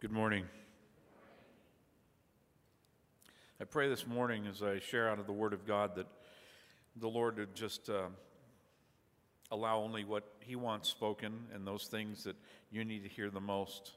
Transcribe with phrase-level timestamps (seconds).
[0.00, 0.46] Good morning.
[3.60, 6.06] I pray this morning as I share out of the Word of God that
[6.96, 8.06] the Lord would just uh,
[9.50, 12.36] allow only what He wants spoken and those things that
[12.70, 13.92] you need to hear the most.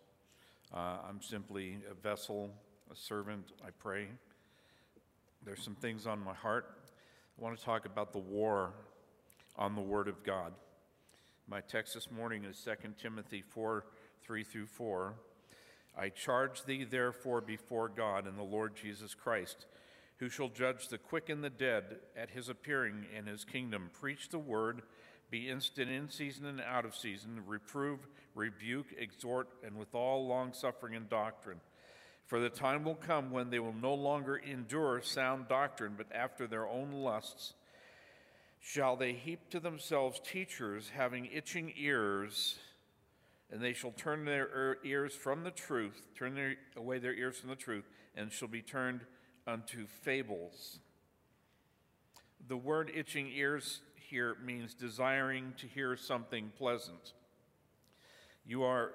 [0.74, 2.50] Uh, I'm simply a vessel,
[2.92, 4.08] a servant, I pray.
[5.46, 6.66] There's some things on my heart.
[7.40, 8.74] I want to talk about the war
[9.56, 10.52] on the Word of God.
[11.48, 13.86] My text this morning is 2 Timothy 4
[14.22, 15.14] 3 through 4.
[15.98, 19.66] I charge thee therefore before God and the Lord Jesus Christ,
[20.18, 23.90] who shall judge the quick and the dead at his appearing in his kingdom.
[24.00, 24.82] Preach the word,
[25.30, 30.96] be instant in season and out of season, reprove, rebuke, exhort, and with all longsuffering
[30.96, 31.60] and doctrine.
[32.26, 36.48] For the time will come when they will no longer endure sound doctrine, but after
[36.48, 37.54] their own lusts
[38.60, 42.58] shall they heap to themselves teachers having itching ears
[43.54, 47.50] and they shall turn their ears from the truth, turn their, away their ears from
[47.50, 49.02] the truth, and shall be turned
[49.46, 50.80] unto fables.
[52.48, 57.14] The word itching ears here means desiring to hear something pleasant.
[58.44, 58.94] You are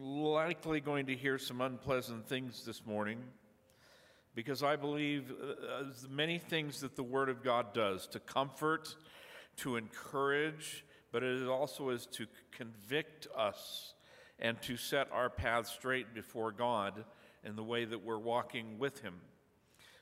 [0.00, 3.18] likely going to hear some unpleasant things this morning
[4.36, 8.94] because I believe uh, many things that the Word of God does to comfort,
[9.58, 13.94] to encourage, but it also is to convict us
[14.38, 17.04] and to set our path straight before God
[17.44, 19.14] in the way that we're walking with Him.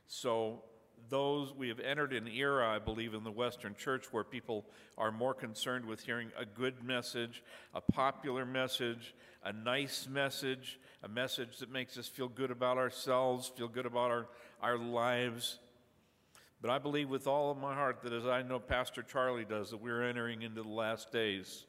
[0.06, 0.62] So,
[1.10, 4.64] those we have entered an era, I believe, in the Western church where people
[4.96, 7.42] are more concerned with hearing a good message,
[7.74, 13.52] a popular message, a nice message, a message that makes us feel good about ourselves,
[13.54, 14.26] feel good about our,
[14.62, 15.58] our lives.
[16.62, 19.70] But I believe with all of my heart that as I know Pastor Charlie does,
[19.70, 21.66] that we're entering into the last days.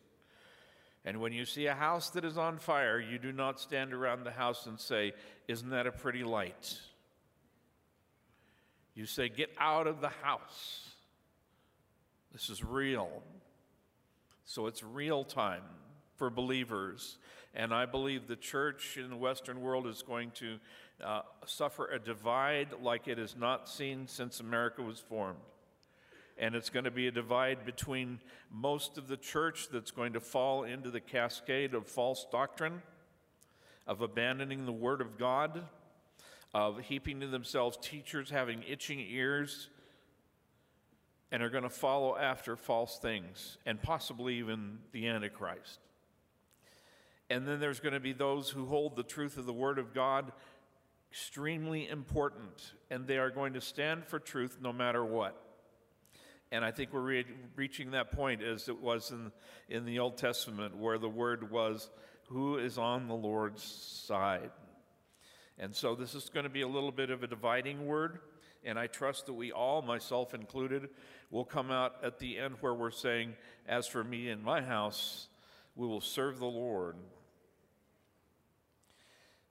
[1.05, 4.23] And when you see a house that is on fire, you do not stand around
[4.23, 5.13] the house and say,
[5.47, 6.79] Isn't that a pretty light?
[8.95, 10.89] You say, Get out of the house.
[12.33, 13.21] This is real.
[14.45, 15.61] So it's real time
[16.17, 17.17] for believers.
[17.53, 20.57] And I believe the church in the Western world is going to
[21.03, 25.37] uh, suffer a divide like it has not seen since America was formed
[26.37, 28.19] and it's going to be a divide between
[28.51, 32.81] most of the church that's going to fall into the cascade of false doctrine,
[33.87, 35.63] of abandoning the Word of God,
[36.53, 39.69] of heaping to themselves teachers having itching ears,
[41.31, 45.79] and are going to follow after false things, and possibly even the Antichrist.
[47.29, 49.93] And then there's going to be those who hold the truth of the Word of
[49.93, 50.31] God
[51.11, 55.44] extremely important, and they are going to stand for truth no matter what.
[56.51, 57.25] And I think we're re-
[57.55, 59.31] reaching that point as it was in,
[59.67, 61.89] in the Old Testament, where the word was,
[62.29, 64.51] Who is on the Lord's side?
[65.57, 68.19] And so this is going to be a little bit of a dividing word.
[68.63, 70.89] And I trust that we all, myself included,
[71.29, 73.35] will come out at the end where we're saying,
[73.67, 75.27] As for me and my house,
[75.75, 76.95] we will serve the Lord.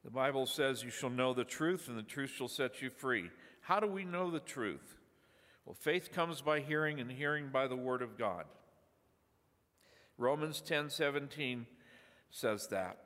[0.04, 3.30] The Bible says, You shall know the truth, and the truth shall set you free.
[3.62, 4.98] How do we know the truth?
[5.64, 8.44] Well, faith comes by hearing, and hearing by the word of God.
[10.18, 11.66] Romans 10 17
[12.30, 12.98] says that.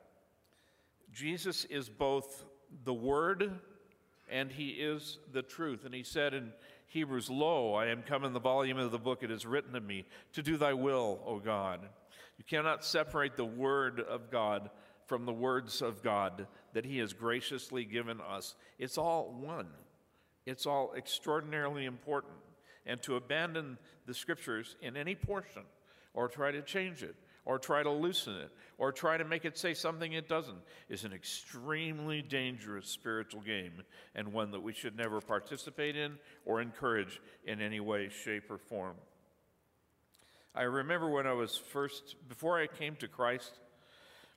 [1.11, 2.43] Jesus is both
[2.83, 3.59] the Word
[4.29, 5.85] and He is the truth.
[5.85, 6.51] And He said in
[6.87, 9.83] Hebrews, Lo, I am come in the volume of the book, it is written of
[9.83, 11.81] me, to do thy will, O God.
[12.37, 14.69] You cannot separate the Word of God
[15.05, 18.55] from the words of God that He has graciously given us.
[18.77, 19.67] It's all one,
[20.45, 22.35] it's all extraordinarily important
[22.89, 23.77] and to abandon
[24.07, 25.61] the scriptures in any portion
[26.13, 29.57] or try to change it or try to loosen it or try to make it
[29.57, 30.57] say something it doesn't
[30.89, 33.71] is an extremely dangerous spiritual game
[34.15, 38.57] and one that we should never participate in or encourage in any way, shape, or
[38.57, 38.95] form.
[40.55, 43.59] I remember when I was first, before I came to Christ,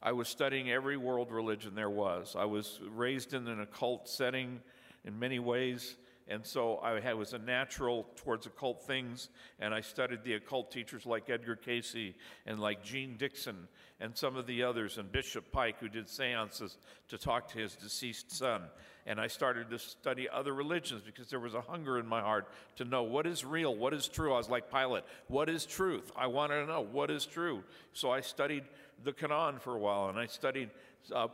[0.02, 2.36] I was studying every world religion there was.
[2.38, 4.60] I was raised in an occult setting
[5.04, 5.96] in many ways.
[6.28, 9.28] And so I was a natural towards occult things,
[9.58, 12.14] and I studied the occult teachers like Edgar Cayce
[12.46, 13.68] and like Jeane Dixon
[14.00, 16.76] and some of the others, and Bishop Pike, who did seances
[17.08, 18.62] to talk to his deceased son.
[19.06, 22.48] And I started to study other religions because there was a hunger in my heart
[22.76, 24.32] to know what is real, what is true.
[24.32, 26.10] I was like Pilate, what is truth?
[26.16, 27.62] I wanted to know what is true.
[27.92, 28.64] So I studied
[29.04, 30.70] the Quran for a while, and I studied
[31.10, 31.28] uh,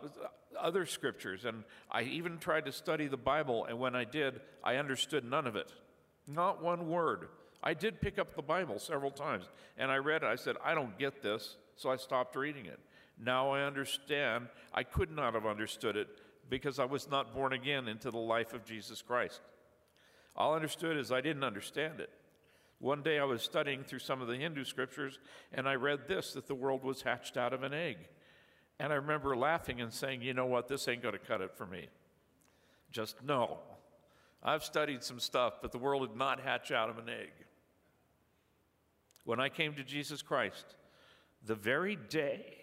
[0.58, 4.76] other scriptures, and I even tried to study the Bible, and when I did, I
[4.76, 5.72] understood none of it.
[6.26, 7.28] Not one word.
[7.62, 9.44] I did pick up the Bible several times,
[9.76, 10.26] and I read it.
[10.26, 12.78] I said, I don't get this, so I stopped reading it.
[13.20, 14.48] Now I understand.
[14.72, 16.08] I could not have understood it
[16.48, 19.40] because I was not born again into the life of Jesus Christ.
[20.36, 22.10] All I understood is I didn't understand it.
[22.78, 25.18] One day I was studying through some of the Hindu scriptures
[25.52, 27.96] and I read this that the world was hatched out of an egg.
[28.80, 31.52] And I remember laughing and saying, you know what, this ain't going to cut it
[31.56, 31.88] for me.
[32.90, 33.58] Just no.
[34.42, 37.32] I've studied some stuff, but the world did not hatch out of an egg.
[39.24, 40.76] When I came to Jesus Christ,
[41.44, 42.56] the very day,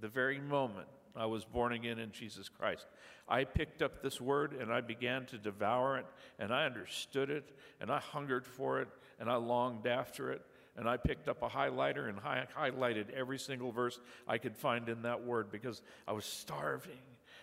[0.00, 2.86] the very moment I was born again in Jesus Christ,
[3.28, 6.06] I picked up this word and I began to devour it,
[6.38, 8.88] and I understood it, and I hungered for it,
[9.18, 10.42] and I longed after it.
[10.76, 14.88] And I picked up a highlighter and hi- highlighted every single verse I could find
[14.88, 16.98] in that word because I was starving.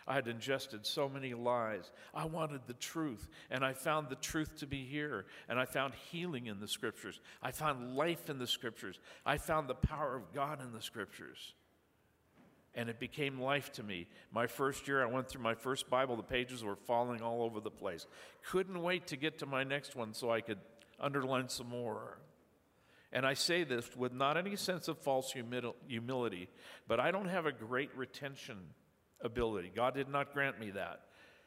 [0.07, 1.91] I had ingested so many lies.
[2.15, 5.27] I wanted the truth, and I found the truth to be here.
[5.47, 7.19] And I found healing in the scriptures.
[7.43, 8.99] I found life in the scriptures.
[9.23, 11.53] I found the power of God in the scriptures
[12.75, 14.07] and it became life to me.
[14.31, 17.59] My first year, I went through my first Bible, the pages were falling all over
[17.59, 18.05] the place.
[18.47, 20.59] Couldn't wait to get to my next one so I could
[20.99, 22.19] underline some more.
[23.11, 25.33] And I say this with not any sense of false
[25.87, 26.49] humility,
[26.87, 28.57] but I don't have a great retention
[29.21, 29.71] ability.
[29.75, 31.01] God did not grant me that.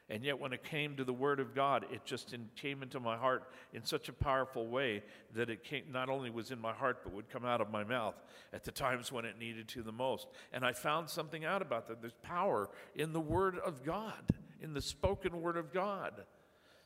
[0.09, 2.99] And yet, when it came to the Word of God, it just in, came into
[2.99, 5.01] my heart in such a powerful way
[5.33, 7.85] that it came, not only was in my heart, but would come out of my
[7.85, 8.15] mouth
[8.51, 10.27] at the times when it needed to the most.
[10.51, 12.01] And I found something out about that.
[12.01, 14.21] There's power in the Word of God,
[14.61, 16.11] in the spoken Word of God.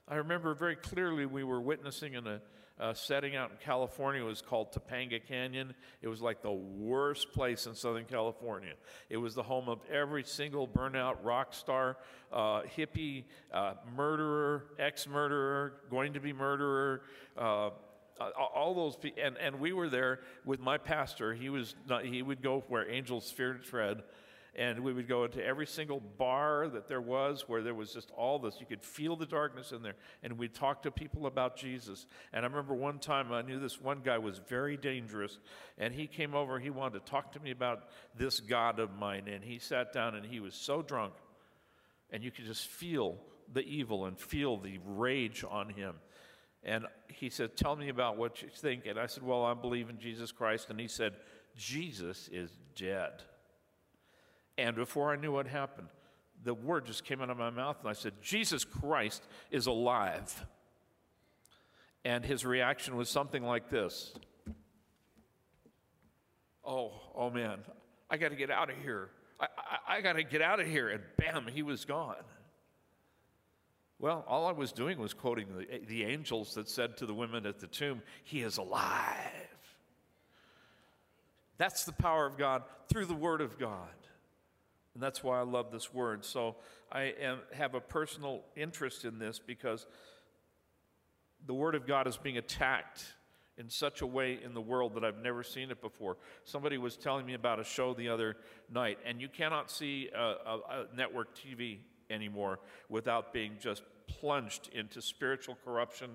[0.08, 2.40] I remember very clearly we were witnessing in a
[2.80, 4.24] uh, setting out in California.
[4.24, 5.74] Was called Topanga Canyon.
[6.02, 8.74] It was like the worst place in Southern California.
[9.10, 11.98] It was the home of every single burnout rock star,
[12.32, 17.02] uh, hippie, uh, murderer, ex murderer, going to be murderer.
[17.38, 17.70] Uh,
[18.20, 21.34] all those people, and, and we were there with my pastor.
[21.34, 24.02] He was not, he would go where angels fear to tread,
[24.58, 28.10] and we would go into every single bar that there was where there was just
[28.18, 28.56] all this.
[28.60, 32.08] You could feel the darkness in there, and we'd talk to people about Jesus.
[32.34, 35.38] And I remember one time I knew this one guy was very dangerous,
[35.78, 36.60] and he came over.
[36.60, 37.84] He wanted to talk to me about
[38.18, 41.14] this God of mine, and he sat down and he was so drunk,
[42.10, 43.18] and you could just feel
[43.54, 45.94] the evil and feel the rage on him.
[46.64, 48.88] And he said, Tell me about what you think.
[48.88, 50.72] And I said, Well, I believe in Jesus Christ.
[50.72, 51.14] And he said,
[51.56, 53.22] Jesus is dead.
[54.58, 55.88] And before I knew what happened,
[56.44, 60.46] the word just came out of my mouth, and I said, Jesus Christ is alive.
[62.06, 64.14] And his reaction was something like this
[66.66, 67.60] Oh, oh man,
[68.10, 69.10] I got to get out of here.
[69.40, 70.90] I, I, I got to get out of here.
[70.90, 72.16] And bam, he was gone.
[74.00, 77.14] Well, all I was doing was quoting the, eh, the angels that said to the
[77.14, 79.16] women at the tomb, He is alive.
[81.58, 83.90] That's the power of God through the Word of God.
[84.98, 86.26] And that's why I love this word.
[86.26, 86.56] So
[86.92, 89.86] I am, have a personal interest in this because
[91.46, 93.06] the Word of God is being attacked
[93.60, 96.18] in such a way in the world that I've never seen it before.
[96.46, 98.38] Somebody was telling me about a show the other
[98.74, 101.78] night, and you cannot see a, a, a network TV
[102.10, 102.58] anymore
[102.90, 106.10] without being just plunged into spiritual corruption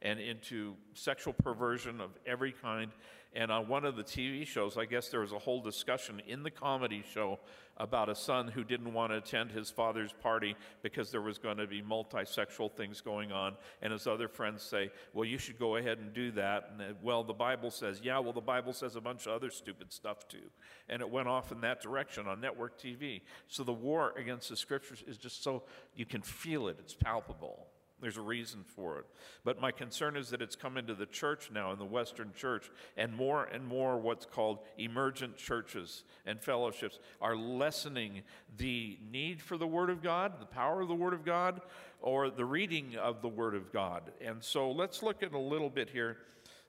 [0.00, 2.92] and into sexual perversion of every kind.
[3.34, 6.42] And on one of the TV shows, I guess there was a whole discussion in
[6.42, 7.38] the comedy show
[7.78, 11.56] about a son who didn't want to attend his father's party because there was going
[11.56, 13.56] to be multi-sexual things going on.
[13.80, 16.72] And his other friends say, well, you should go ahead and do that.
[16.78, 19.92] And well, the Bible says, yeah, well, the Bible says a bunch of other stupid
[19.92, 20.50] stuff too.
[20.90, 23.22] And it went off in that direction on network TV.
[23.48, 25.62] So the war against the scriptures is just so,
[25.96, 27.68] you can feel it, it's palpable.
[28.02, 29.06] There's a reason for it.
[29.44, 32.68] But my concern is that it's come into the church now, in the Western church,
[32.96, 38.22] and more and more what's called emergent churches and fellowships are lessening
[38.56, 41.60] the need for the Word of God, the power of the Word of God,
[42.00, 44.10] or the reading of the Word of God.
[44.20, 46.16] And so let's look at a little bit here.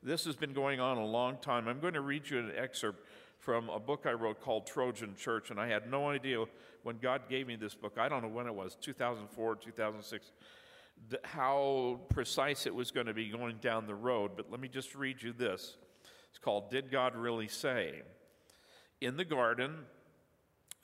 [0.04, 1.68] This has been going on a long time.
[1.68, 3.08] I'm going to read you an excerpt
[3.40, 6.46] from a book I wrote called Trojan Church, and I had no idea
[6.84, 7.98] when God gave me this book.
[7.98, 10.32] I don't know when it was, 2004, 2006
[11.10, 14.68] the, how precise it was going to be going down the road, but let me
[14.68, 15.76] just read you this.
[16.30, 18.02] It's called Did God Really Say?
[19.02, 19.80] In the garden,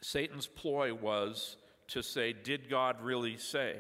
[0.02, 3.78] Satan's ploy was to say, Did God really say?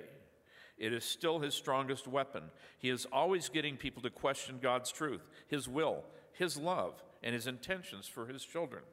[0.77, 2.43] It is still his strongest weapon.
[2.77, 7.47] He is always getting people to question God's truth, his will, his love, and his
[7.47, 8.83] intentions for his children.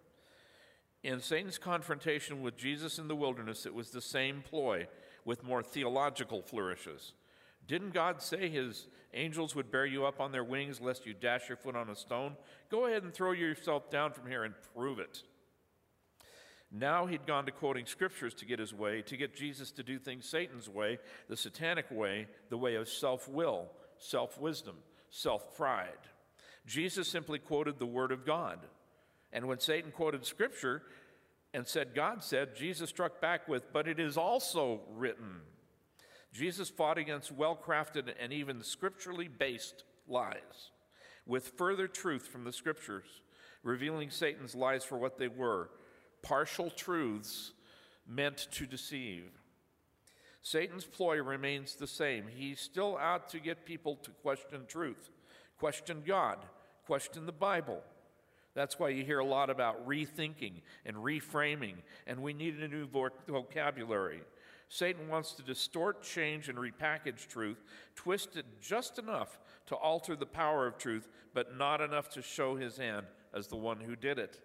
[1.05, 4.89] In Satan's confrontation with Jesus in the wilderness, it was the same ploy
[5.25, 7.13] with more theological flourishes.
[7.69, 11.49] Didn't God say his angels would bear you up on their wings lest you dash
[11.49, 12.37] your foot on a stone?
[12.71, 15.23] Go ahead and throw yourself down from here and prove it.
[16.71, 19.99] Now he'd gone to quoting scriptures to get his way, to get Jesus to do
[19.99, 24.77] things Satan's way, the satanic way, the way of self will, self wisdom,
[25.11, 25.91] self pride.
[26.67, 28.59] Jesus simply quoted the Word of God.
[29.33, 30.83] And when Satan quoted scripture
[31.55, 35.41] and said, God said, Jesus struck back with, but it is also written.
[36.33, 40.71] Jesus fought against well crafted and even scripturally based lies
[41.27, 43.07] with further truth from the scriptures,
[43.63, 45.71] revealing Satan's lies for what they were
[46.23, 47.53] partial truths
[48.07, 49.31] meant to deceive.
[50.43, 52.25] Satan's ploy remains the same.
[52.29, 55.11] He's still out to get people to question truth,
[55.59, 56.39] question God,
[56.85, 57.83] question the Bible.
[58.55, 61.75] That's why you hear a lot about rethinking and reframing,
[62.07, 62.89] and we need a new
[63.29, 64.23] vocabulary.
[64.69, 67.63] Satan wants to distort, change, and repackage truth,
[67.95, 72.57] twist it just enough to alter the power of truth, but not enough to show
[72.57, 74.41] his hand as the one who did it.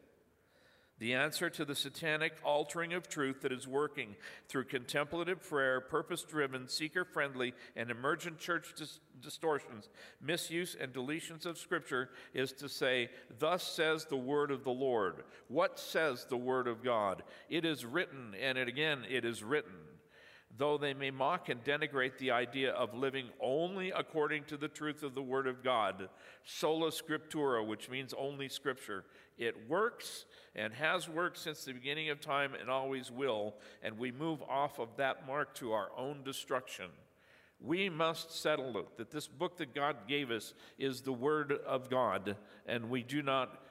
[1.00, 4.16] The answer to the satanic altering of truth that is working
[4.48, 9.90] through contemplative prayer, purpose driven, seeker friendly, and emergent church dis- distortions,
[10.22, 13.10] misuse, and deletions of Scripture is to say,
[13.40, 15.24] Thus says the word of the Lord.
[15.48, 17.24] What says the word of God?
[17.50, 19.74] It is written, and it, again, it is written
[20.58, 25.04] though they may mock and denigrate the idea of living only according to the truth
[25.04, 26.10] of the Word of God,
[26.44, 29.06] sola scriptura, which means only Scripture.
[29.38, 34.12] It works and has worked since the beginning of time and always will, and we
[34.12, 36.88] move off of that mark to our own destruction.
[37.60, 41.90] We must settle it that this book that God gave us is the Word of
[41.90, 43.64] God, and we do not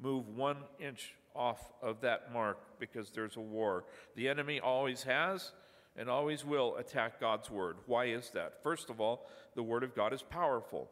[0.00, 3.84] move one inch off of that mark because there's a war.
[4.16, 5.52] The enemy always has
[5.96, 7.76] and always will attack God's word.
[7.86, 8.62] Why is that?
[8.62, 10.90] First of all, the word of God is powerful.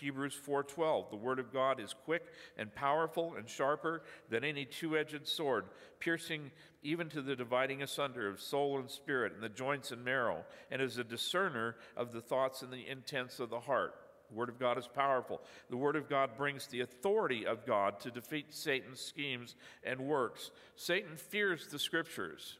[0.00, 5.26] Hebrews 4:12 The word of God is quick and powerful and sharper than any two-edged
[5.26, 5.66] sword
[6.00, 6.50] piercing
[6.82, 10.82] even to the dividing asunder of soul and spirit and the joints and marrow and
[10.82, 13.94] is a discerner of the thoughts and the intents of the heart.
[14.28, 15.42] The word of God is powerful.
[15.70, 20.50] The word of God brings the authority of God to defeat Satan's schemes and works.
[20.76, 22.58] Satan fears the scriptures.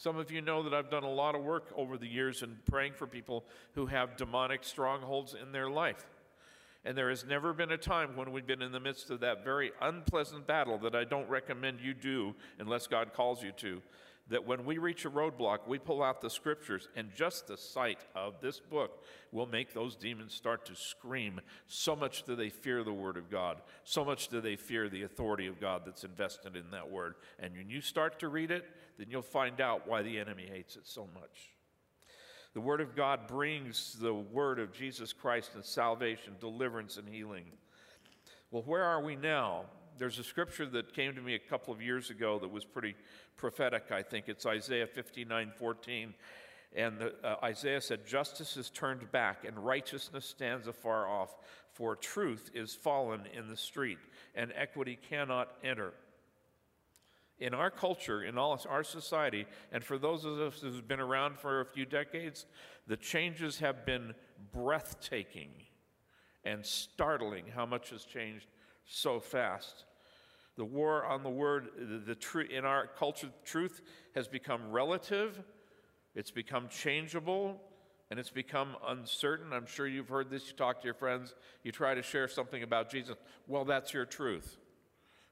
[0.00, 2.56] Some of you know that I've done a lot of work over the years in
[2.64, 6.06] praying for people who have demonic strongholds in their life.
[6.86, 9.44] And there has never been a time when we've been in the midst of that
[9.44, 13.82] very unpleasant battle that I don't recommend you do unless God calls you to.
[14.30, 17.98] That when we reach a roadblock, we pull out the scriptures, and just the sight
[18.14, 21.40] of this book will make those demons start to scream.
[21.66, 25.02] So much do they fear the Word of God, so much do they fear the
[25.02, 27.16] authority of God that's invested in that Word.
[27.38, 28.64] And when you start to read it,
[28.98, 31.50] then you'll find out why the enemy hates it so much.
[32.54, 37.44] The Word of God brings the Word of Jesus Christ and salvation, deliverance, and healing.
[38.50, 39.66] Well, where are we now?
[40.00, 42.94] There's a scripture that came to me a couple of years ago that was pretty
[43.36, 44.30] prophetic, I think.
[44.30, 46.14] It's Isaiah 59 14.
[46.74, 51.36] And the, uh, Isaiah said, Justice is turned back, and righteousness stands afar off,
[51.74, 53.98] for truth is fallen in the street,
[54.34, 55.92] and equity cannot enter
[57.38, 61.38] in our culture, in all our society, and for those of us who've been around
[61.38, 62.46] for a few decades,
[62.86, 64.14] the changes have been
[64.50, 65.50] breathtaking
[66.42, 68.46] and startling how much has changed
[68.86, 69.84] so fast.
[70.60, 73.80] The war on the word, the, the in our culture, truth
[74.14, 75.42] has become relative,
[76.14, 77.58] it's become changeable,
[78.10, 79.54] and it's become uncertain.
[79.54, 80.48] I'm sure you've heard this.
[80.48, 83.16] You talk to your friends, you try to share something about Jesus.
[83.46, 84.58] Well, that's your truth.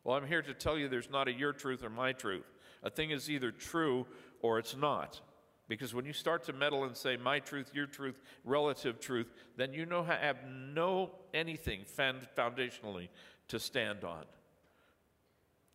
[0.03, 2.51] Well, I'm here to tell you there's not a your truth or my truth.
[2.83, 4.07] A thing is either true
[4.41, 5.21] or it's not.
[5.69, 9.75] Because when you start to meddle and say my truth, your truth, relative truth, then
[9.75, 13.09] you know have no anything foundationally
[13.49, 14.25] to stand on.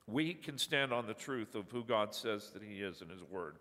[0.07, 3.24] We can stand on the truth of who God says that He is in His
[3.24, 3.57] Word.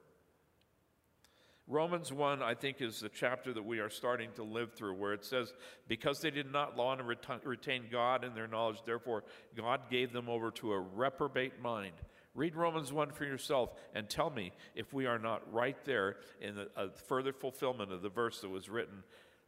[1.69, 5.13] Romans 1, I think, is the chapter that we are starting to live through, where
[5.13, 5.55] it says,
[5.87, 7.05] Because they did not long to
[7.45, 9.23] retain God in their knowledge, therefore
[9.57, 11.95] God gave them over to a reprobate mind.
[12.35, 16.55] Read Romans 1 for yourself and tell me if we are not right there in
[16.55, 19.05] the, a further fulfillment of the verse that was written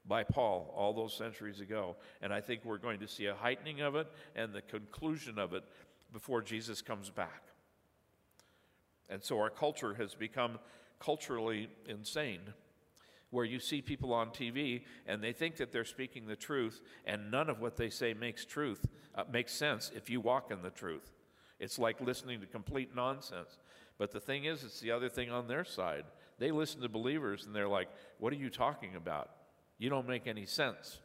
[0.06, 1.96] by Paul all those centuries ago.
[2.20, 5.54] And I think we're going to see a heightening of it and the conclusion of
[5.54, 5.64] it
[6.14, 7.42] before Jesus comes back.
[9.10, 10.58] And so our culture has become
[10.98, 12.40] culturally insane
[13.30, 17.32] where you see people on TV and they think that they're speaking the truth, and
[17.32, 20.70] none of what they say makes truth uh, makes sense if you walk in the
[20.70, 21.10] truth.
[21.58, 23.58] It's like listening to complete nonsense.
[23.98, 26.04] But the thing is, it's the other thing on their side.
[26.38, 29.30] They listen to believers and they're like, "What are you talking about?
[29.78, 31.00] You don't make any sense."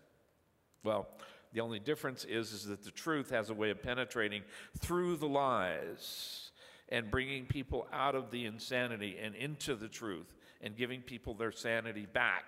[0.84, 1.08] Well,
[1.54, 4.44] the only difference is, is that the truth has a way of penetrating
[4.78, 6.52] through the lies
[6.90, 11.52] and bringing people out of the insanity and into the truth and giving people their
[11.52, 12.46] sanity back.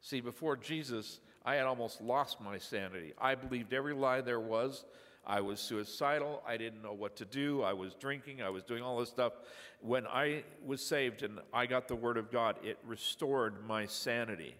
[0.00, 3.12] See, before Jesus, I had almost lost my sanity.
[3.18, 4.84] I believed every lie there was.
[5.26, 6.42] I was suicidal.
[6.46, 7.62] I didn't know what to do.
[7.62, 8.42] I was drinking.
[8.42, 9.32] I was doing all this stuff.
[9.80, 14.56] When I was saved and I got the Word of God, it restored my sanity.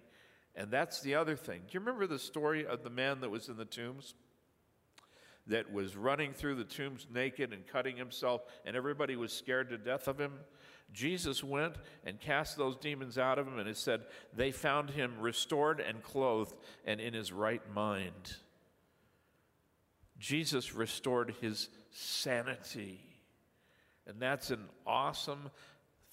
[0.56, 1.60] And that's the other thing.
[1.60, 4.14] Do you remember the story of the man that was in the tombs?
[5.46, 9.78] That was running through the tombs naked and cutting himself, and everybody was scared to
[9.78, 10.32] death of him?
[10.92, 11.74] Jesus went
[12.06, 14.02] and cast those demons out of him, and it said
[14.34, 16.54] they found him restored and clothed
[16.86, 18.36] and in his right mind.
[20.18, 23.00] Jesus restored his sanity.
[24.06, 25.50] And that's an awesome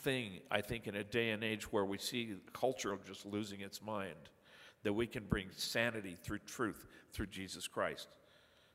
[0.02, 3.82] thing, I think, in a day and age where we see culture just losing its
[3.82, 4.30] mind,
[4.84, 8.08] that we can bring sanity through truth through Jesus Christ.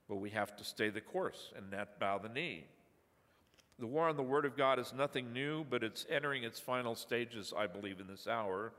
[0.09, 2.67] But we have to stay the course and not bow the knee.
[3.79, 6.95] The war on the Word of God is nothing new, but it's entering its final
[6.95, 8.73] stages, I believe, in this hour.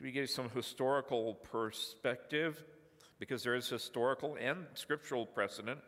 [0.00, 2.62] We gave some historical perspective
[3.18, 5.80] because there is historical and scriptural precedent.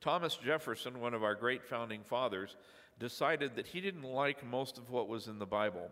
[0.00, 2.56] Thomas Jefferson, one of our great founding fathers,
[2.98, 5.90] decided that he didn't like most of what was in the Bible.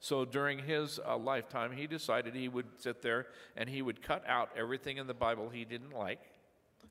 [0.00, 4.22] So during his uh, lifetime, he decided he would sit there and he would cut
[4.26, 6.20] out everything in the Bible he didn't like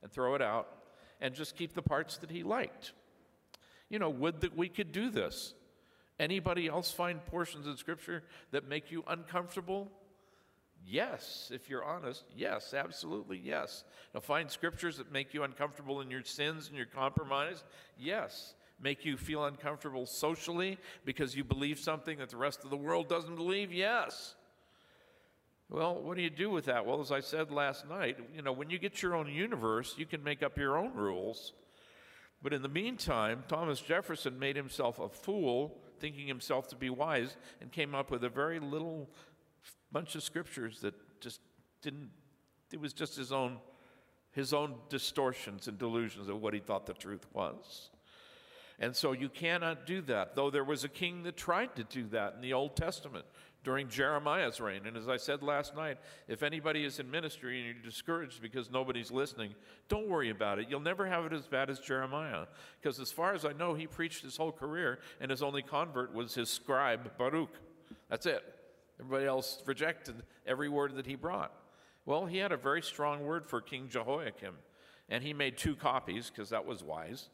[0.04, 0.68] and throw it out
[1.22, 2.92] and just keep the parts that he liked.
[3.90, 5.54] You know, would that we could do this?
[6.20, 9.92] Anybody else find portions of Scripture that make you uncomfortable?
[10.86, 12.24] Yes, if you're honest.
[12.36, 13.84] Yes, absolutely, yes.
[14.14, 17.64] Now, find scriptures that make you uncomfortable in your sins and your compromise?
[17.98, 18.54] Yes.
[18.82, 23.10] Make you feel uncomfortable socially because you believe something that the rest of the world
[23.10, 23.74] doesn't believe?
[23.74, 24.36] Yes.
[25.70, 26.86] Well, what do you do with that?
[26.86, 30.06] Well, as I said last night, you know, when you get your own universe, you
[30.06, 31.54] can make up your own rules.
[32.42, 37.36] But in the meantime, Thomas Jefferson made himself a fool, thinking himself to be wise,
[37.60, 39.10] and came up with a very little
[39.92, 41.42] bunch of scriptures that just
[41.82, 42.10] didn't,
[42.72, 43.58] it was just his own,
[44.32, 47.90] his own distortions and delusions of what he thought the truth was.
[48.80, 52.08] And so you cannot do that, though there was a king that tried to do
[52.10, 53.26] that in the Old Testament
[53.64, 54.86] during Jeremiah's reign.
[54.86, 58.70] And as I said last night, if anybody is in ministry and you're discouraged because
[58.70, 59.56] nobody's listening,
[59.90, 60.68] don't worry about it.
[60.70, 62.46] You'll never have it as bad as Jeremiah.
[62.80, 66.14] Because as far as I know, he preached his whole career, and his only convert
[66.14, 67.50] was his scribe, Baruch.
[68.10, 68.44] That's it.
[69.00, 71.52] Everybody else rejected every word that he brought.
[72.06, 74.54] Well, he had a very strong word for King Jehoiakim,
[75.10, 77.30] and he made two copies because that was wise.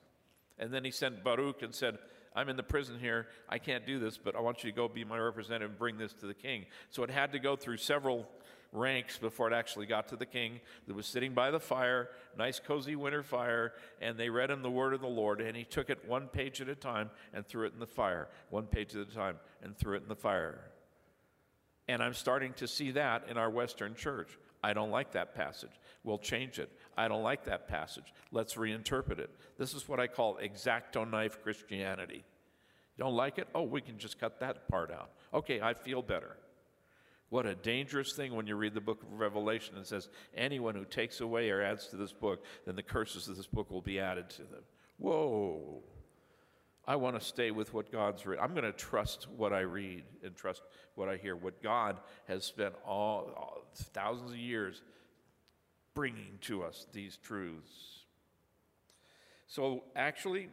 [0.59, 1.97] And then he sent Baruch and said,
[2.35, 3.27] I'm in the prison here.
[3.47, 5.97] I can't do this, but I want you to go be my representative and bring
[5.97, 6.65] this to the king.
[6.89, 8.27] So it had to go through several
[8.71, 12.59] ranks before it actually got to the king that was sitting by the fire, nice
[12.59, 15.91] cozy winter fire, and they read him the word of the Lord, and he took
[15.91, 19.07] it one page at a time and threw it in the fire, one page at
[19.07, 20.59] a time and threw it in the fire.
[21.87, 24.37] And I'm starting to see that in our Western church.
[24.63, 25.79] I don't like that passage.
[26.03, 26.71] We'll change it.
[26.97, 28.13] I don't like that passage.
[28.31, 29.29] Let's reinterpret it.
[29.57, 32.23] This is what I call exacto knife Christianity.
[32.97, 33.47] You don't like it?
[33.55, 35.11] Oh, we can just cut that part out.
[35.33, 36.37] Okay, I feel better.
[37.29, 40.85] What a dangerous thing when you read the book of Revelation and says, anyone who
[40.85, 43.99] takes away or adds to this book, then the curses of this book will be
[43.99, 44.61] added to them.
[44.99, 45.81] Whoa.
[46.85, 48.43] I want to stay with what God's written.
[48.43, 50.61] I'm going to trust what I read and trust
[50.93, 54.83] what I hear, what God has spent all, all thousands of years
[55.93, 58.05] bringing to us these truths.
[59.47, 60.49] So, actually,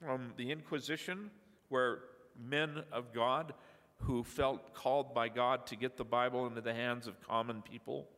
[0.00, 1.30] from the Inquisition,
[1.68, 2.00] where
[2.38, 3.54] men of God
[4.00, 8.08] who felt called by God to get the Bible into the hands of common people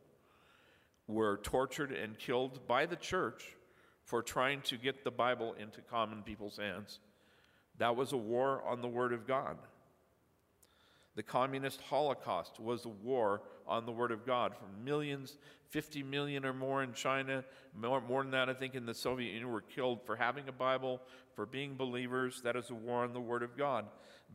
[1.07, 3.55] were tortured and killed by the church
[4.03, 6.99] for trying to get the Bible into common people's hands.
[7.77, 9.57] That was a war on the Word of God.
[11.17, 14.53] The communist Holocaust was a war on the Word of God.
[14.55, 15.39] For millions,
[15.71, 17.43] 50 million or more in China,
[17.75, 20.51] more, more than that, I think, in the Soviet Union were killed for having a
[20.51, 21.01] Bible,
[21.35, 22.41] for being believers.
[22.43, 23.85] That is a war on the Word of God.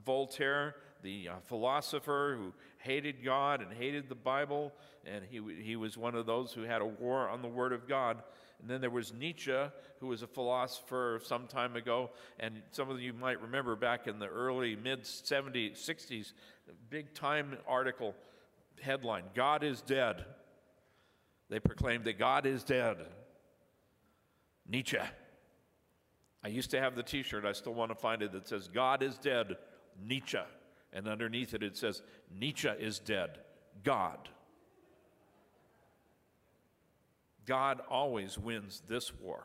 [0.05, 4.73] Voltaire, the uh, philosopher who hated God and hated the Bible,
[5.07, 7.87] and he, he was one of those who had a war on the Word of
[7.87, 8.25] God.
[8.61, 9.57] And then there was Nietzsche,
[9.99, 14.21] who was a philosopher some time ago, and some of you might remember back in
[14.21, 16.33] the early mid 70s, 60s,
[16.91, 18.15] big time article
[18.81, 20.25] headline God is dead.
[21.49, 22.97] They proclaimed that God is dead.
[24.69, 24.99] Nietzsche.
[26.45, 28.69] I used to have the t shirt, I still want to find it, that says,
[28.69, 29.57] God is dead,
[30.03, 30.39] Nietzsche.
[30.93, 32.03] And underneath it, it says,
[32.39, 33.39] Nietzsche is dead,
[33.85, 34.29] God.
[37.47, 39.45] God always wins this war.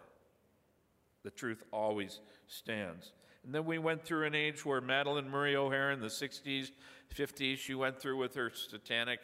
[1.24, 3.12] The truth always stands.
[3.48, 6.70] And then we went through an age where Madalyn Murray O'Hair in the 60s,
[7.16, 9.22] 50s, she went through with her satanic,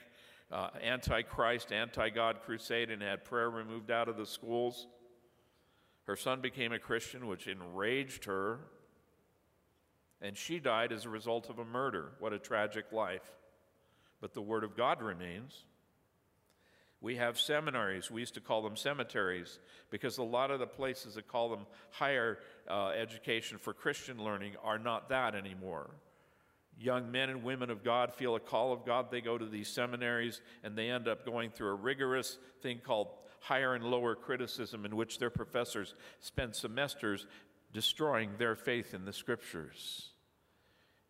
[0.49, 4.87] uh, anti-Christ, anti-God crusade and had prayer removed out of the schools.
[6.05, 8.59] Her son became a Christian, which enraged her.
[10.21, 12.11] And she died as a result of a murder.
[12.19, 13.29] What a tragic life.
[14.21, 15.65] But the Word of God remains.
[17.03, 18.09] We have seminaries.
[18.09, 21.65] We used to call them cemeteries because a lot of the places that call them
[21.91, 22.39] higher
[22.71, 25.89] uh, education for Christian learning are not that anymore.
[26.79, 29.11] Young men and women of God feel a call of God.
[29.11, 33.09] They go to these seminaries and they end up going through a rigorous thing called
[33.41, 37.27] higher and lower criticism, in which their professors spend semesters
[37.73, 40.12] destroying their faith in the scriptures.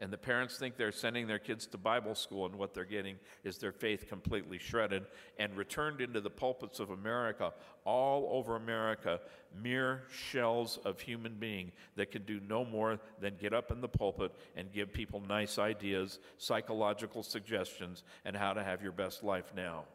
[0.03, 3.15] And the parents think they're sending their kids to Bible school, and what they're getting
[3.45, 5.05] is their faith completely shredded
[5.39, 7.53] and returned into the pulpits of America,
[7.85, 9.21] all over America,
[9.61, 13.87] mere shells of human being that can do no more than get up in the
[13.87, 19.53] pulpit and give people nice ideas, psychological suggestions, and how to have your best life
[19.55, 19.85] now.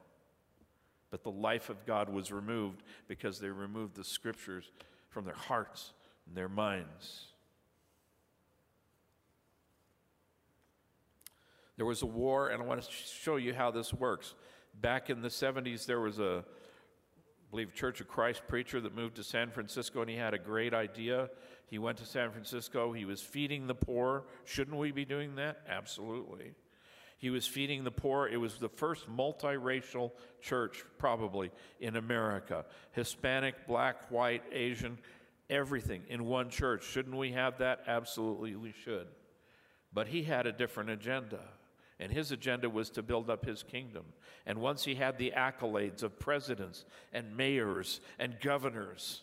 [1.10, 4.70] But the life of God was removed because they removed the scriptures
[5.10, 5.92] from their hearts
[6.26, 7.26] and their minds.
[11.78, 14.34] There was a war, and I want to show you how this works.
[14.80, 19.14] Back in the 70s, there was a, I believe, Church of Christ preacher that moved
[19.16, 21.30] to San Francisco, and he had a great idea.
[21.68, 24.24] He went to San Francisco, he was feeding the poor.
[24.44, 25.60] Shouldn't we be doing that?
[25.68, 26.52] Absolutely.
[27.16, 28.26] He was feeding the poor.
[28.26, 30.10] It was the first multiracial
[30.40, 34.98] church, probably, in America Hispanic, black, white, Asian,
[35.48, 36.84] everything in one church.
[36.84, 37.84] Shouldn't we have that?
[37.86, 39.06] Absolutely, we should.
[39.92, 41.40] But he had a different agenda.
[42.00, 44.04] And his agenda was to build up his kingdom.
[44.46, 49.22] And once he had the accolades of presidents and mayors and governors,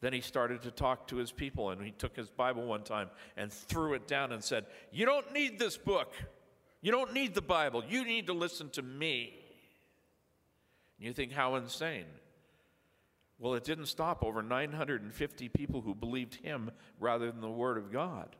[0.00, 1.70] then he started to talk to his people.
[1.70, 5.32] And he took his Bible one time and threw it down and said, You don't
[5.32, 6.14] need this book.
[6.80, 7.84] You don't need the Bible.
[7.86, 9.34] You need to listen to me.
[10.98, 12.06] And you think, How insane.
[13.38, 17.92] Well, it didn't stop over 950 people who believed him rather than the Word of
[17.92, 18.36] God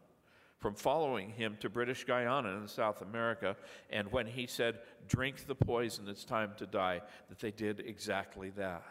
[0.63, 3.57] from following him to British Guyana in South America.
[3.91, 8.51] And when he said, Drink the poison, it's time to die, that they did exactly
[8.51, 8.85] that.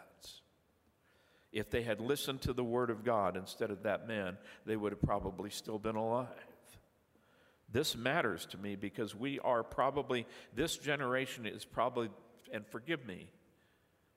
[1.50, 4.92] If they had listened to the word of God instead of that man, they would
[4.92, 6.28] have probably still been alive.
[7.70, 12.10] This matters to me because we are probably, this generation is probably,
[12.52, 13.30] and forgive me,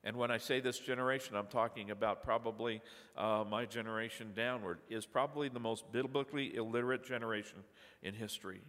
[0.06, 2.82] and when I say this generation, I'm talking about probably
[3.18, 7.58] uh, my generation downward, is probably the most biblically illiterate generation
[8.04, 8.62] in history.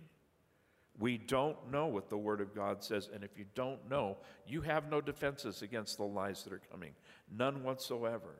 [0.99, 4.62] We don't know what the Word of God says, and if you don't know, you
[4.62, 6.92] have no defenses against the lies that are coming.
[7.31, 8.37] None whatsoever.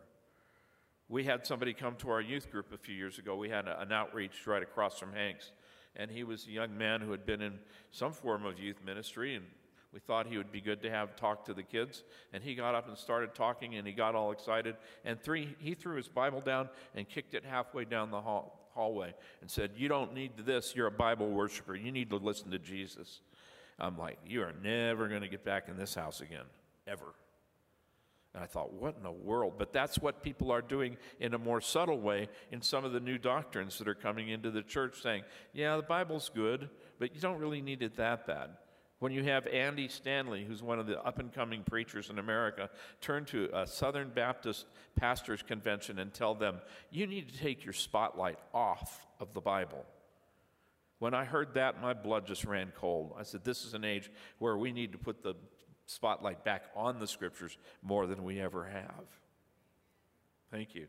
[1.11, 3.37] We had somebody come to our youth group a few years ago.
[3.37, 5.53] We had a, an outreach right across from Hank's,
[5.97, 7.59] and he was a young man who had been in
[7.91, 9.45] some form of youth ministry and
[9.97, 12.05] we thought he would be good to have talk to the kids.
[12.35, 14.77] And he got up and started talking, and he got all excited.
[15.07, 19.15] And three, he threw his Bible down and kicked it halfway down the hall, hallway
[19.41, 20.77] and said, You don't need this.
[20.77, 21.75] You're a Bible worshiper.
[21.75, 23.23] You need to listen to Jesus.
[23.79, 26.45] I'm like, You are never going to get back in this house again,
[26.87, 27.15] ever.
[28.35, 29.55] And I thought, what in the world?
[29.57, 33.01] But that's what people are doing in a more subtle way in some of the
[33.01, 35.23] new doctrines that are coming into the church saying,
[35.55, 38.51] yeah, the Bible's good, but you don't really need it that bad.
[39.07, 42.69] When you have Andy Stanley, who's one of the up and coming preachers in America,
[43.01, 44.67] turn to a Southern Baptist
[44.97, 46.57] pastors' convention and tell them,
[46.91, 49.85] you need to take your spotlight off of the Bible.
[50.99, 53.15] When I heard that, my blood just ran cold.
[53.17, 55.35] I said, This is an age where we need to put the
[55.85, 59.05] spotlight back on the scriptures more than we ever have.
[60.51, 60.89] Thank you.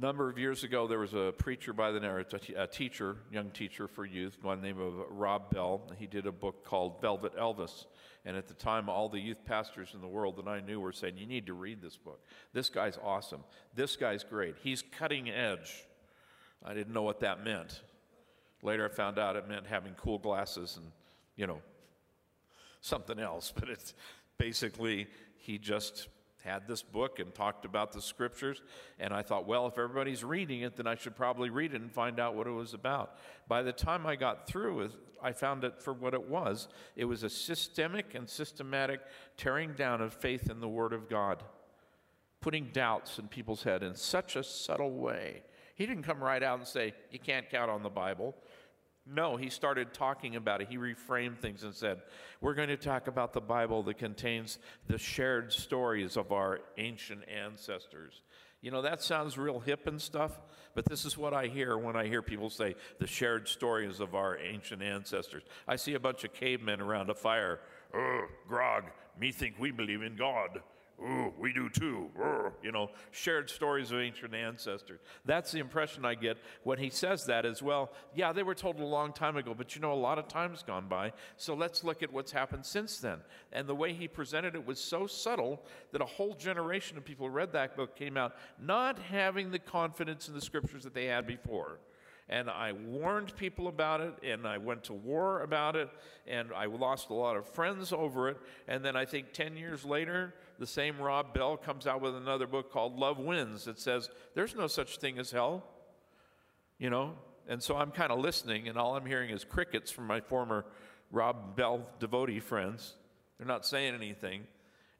[0.00, 2.24] Number of years ago, there was a preacher by the name,
[2.56, 5.90] a teacher, young teacher for youth, by the name of Rob Bell.
[5.98, 7.86] He did a book called Velvet Elvis.
[8.24, 10.92] And at the time, all the youth pastors in the world that I knew were
[10.92, 12.20] saying, You need to read this book.
[12.52, 13.42] This guy's awesome.
[13.74, 14.54] This guy's great.
[14.62, 15.84] He's cutting edge.
[16.64, 17.80] I didn't know what that meant.
[18.62, 20.92] Later, I found out it meant having cool glasses and,
[21.34, 21.60] you know,
[22.82, 23.52] something else.
[23.58, 23.94] But it's
[24.36, 25.08] basically,
[25.38, 26.06] he just
[26.44, 28.62] had this book and talked about the scriptures.
[28.98, 31.92] And I thought, well, if everybody's reading it, then I should probably read it and
[31.92, 33.16] find out what it was about.
[33.48, 34.90] By the time I got through
[35.22, 36.68] I found it for what it was.
[36.96, 39.00] It was a systemic and systematic
[39.36, 41.42] tearing down of faith in the Word of God,
[42.40, 45.42] putting doubts in people's head in such a subtle way.
[45.74, 48.34] He didn't come right out and say, You can't count on the Bible.
[49.10, 50.68] No, he started talking about it.
[50.68, 52.02] He reframed things and said,
[52.40, 57.22] We're going to talk about the Bible that contains the shared stories of our ancient
[57.28, 58.22] ancestors.
[58.60, 60.40] You know, that sounds real hip and stuff,
[60.74, 64.14] but this is what I hear when I hear people say the shared stories of
[64.14, 65.44] our ancient ancestors.
[65.66, 67.60] I see a bunch of cavemen around a fire.
[68.48, 68.84] Grog,
[69.18, 70.60] me think we believe in God.
[71.00, 72.10] Ooh, we do too.
[72.62, 74.98] You know, shared stories of ancient ancestors.
[75.24, 77.92] That's the impression I get when he says that as well.
[78.14, 80.64] Yeah, they were told a long time ago, but you know, a lot of time's
[80.64, 81.12] gone by.
[81.36, 83.18] So let's look at what's happened since then.
[83.52, 87.28] And the way he presented it was so subtle that a whole generation of people
[87.28, 91.04] who read that book came out not having the confidence in the scriptures that they
[91.04, 91.78] had before
[92.28, 95.88] and I warned people about it, and I went to war about it,
[96.26, 98.36] and I lost a lot of friends over it.
[98.66, 102.46] And then I think 10 years later, the same Rob Bell comes out with another
[102.46, 105.64] book called Love Wins that says there's no such thing as hell.
[106.78, 107.14] You know?
[107.48, 110.66] And so I'm kind of listening, and all I'm hearing is crickets from my former
[111.10, 112.94] Rob Bell devotee friends.
[113.38, 114.42] They're not saying anything.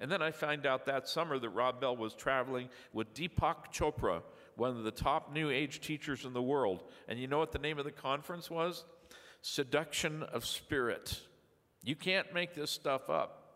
[0.01, 4.23] And then I find out that summer that Rob Bell was traveling with Deepak Chopra,
[4.57, 6.85] one of the top new age teachers in the world.
[7.09, 8.85] And you know what the name of the conference was?
[9.42, 11.21] Seduction of Spirit.
[11.83, 13.48] You can't make this stuff up.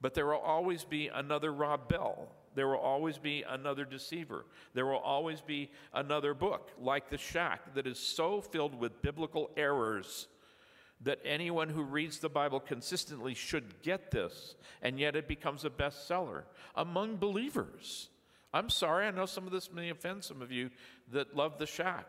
[0.00, 2.28] But there will always be another Rob Bell.
[2.54, 4.44] There will always be another deceiver.
[4.74, 9.50] There will always be another book like The Shack that is so filled with biblical
[9.56, 10.26] errors
[11.02, 15.70] that anyone who reads the Bible consistently should get this, and yet it becomes a
[15.70, 16.42] bestseller
[16.74, 18.08] among believers.
[18.52, 20.70] I'm sorry, I know some of this may offend some of you
[21.12, 22.06] that love The Shack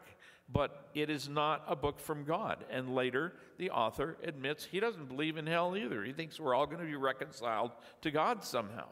[0.51, 2.65] but it is not a book from God.
[2.69, 6.03] And later, the author admits he doesn't believe in hell either.
[6.03, 8.87] He thinks we're all going to be reconciled to God somehow.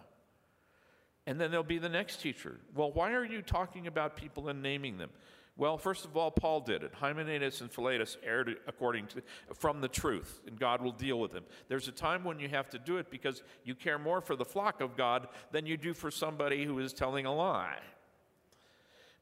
[1.27, 2.59] And then there'll be the next teacher.
[2.73, 5.09] Well, why are you talking about people and naming them?
[5.57, 6.93] Well, first of all, Paul did it.
[6.93, 9.21] Hymenaeus and Philetus erred according to
[9.53, 11.43] from the truth, and God will deal with them.
[11.67, 14.45] There's a time when you have to do it because you care more for the
[14.45, 17.79] flock of God than you do for somebody who is telling a lie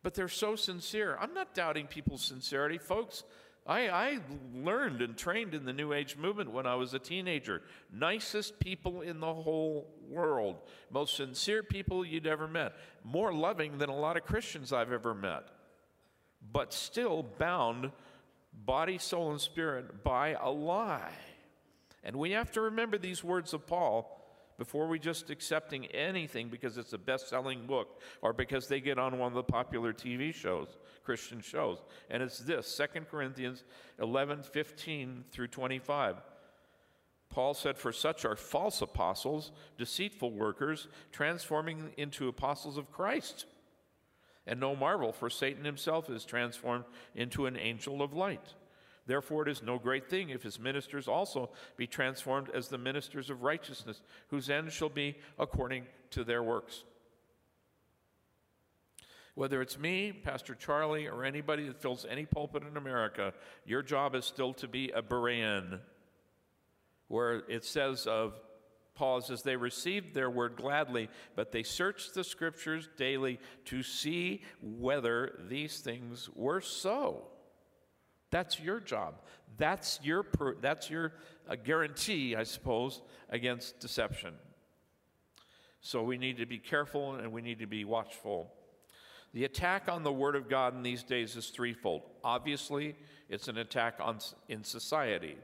[0.04, 1.18] but they're so sincere.
[1.20, 3.24] I'm not doubting people's sincerity, folks.
[3.68, 4.20] I, I,
[4.54, 7.62] learned and trained in the New Age movement when I was a teenager.
[7.92, 13.90] Nicest people in the whole world, most sincere people you'd ever met, more loving than
[13.90, 15.50] a lot of Christians I've ever met,
[16.54, 17.92] but still bound,
[18.54, 21.12] body, soul, and spirit, by a lie.
[22.06, 24.17] And we have to remember these words of Paul
[24.58, 29.20] before we just accepting anything because it's a best-selling book or because they get on
[29.20, 31.78] one of the popular TV shows, Christian shows.
[32.10, 33.64] And it's this, 2 Corinthians
[34.00, 36.16] 11, 15 through 25.
[37.30, 43.46] Paul said, For such are false apostles, deceitful workers, transforming into apostles of Christ.
[44.48, 48.54] And no marvel, for Satan himself is transformed into an angel of light.
[49.08, 53.30] Therefore, it is no great thing if his ministers also be transformed as the ministers
[53.30, 56.84] of righteousness, whose end shall be according to their works.
[59.34, 63.34] Whether it's me, Pastor Charlie, or anybody that fills any pulpit in America,
[63.66, 65.80] your job is still to be a Berean,
[67.08, 68.34] where it says of
[68.96, 74.42] Paul says, They received their word gladly, but they searched the scriptures daily to see
[74.62, 77.28] whether these things were so.
[78.32, 79.16] That's your job.
[79.58, 81.14] That's your, per, that's your
[81.50, 84.34] uh, guarantee, I suppose, against deception.
[85.82, 88.52] So we need to be careful and we need to be watchful.
[89.34, 92.04] The attack on the Word of God in these days is threefold.
[92.24, 92.96] Obviously,
[93.30, 95.38] it's an attack on, in society.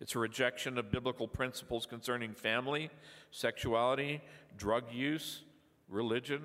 [0.00, 2.90] It's a rejection of biblical principles concerning family,
[3.30, 4.20] sexuality,
[4.56, 5.42] drug use,
[5.88, 6.42] religion.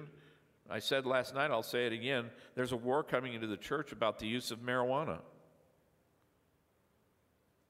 [0.70, 3.92] I said last night, I'll say it again there's a war coming into the church
[3.92, 5.20] about the use of marijuana.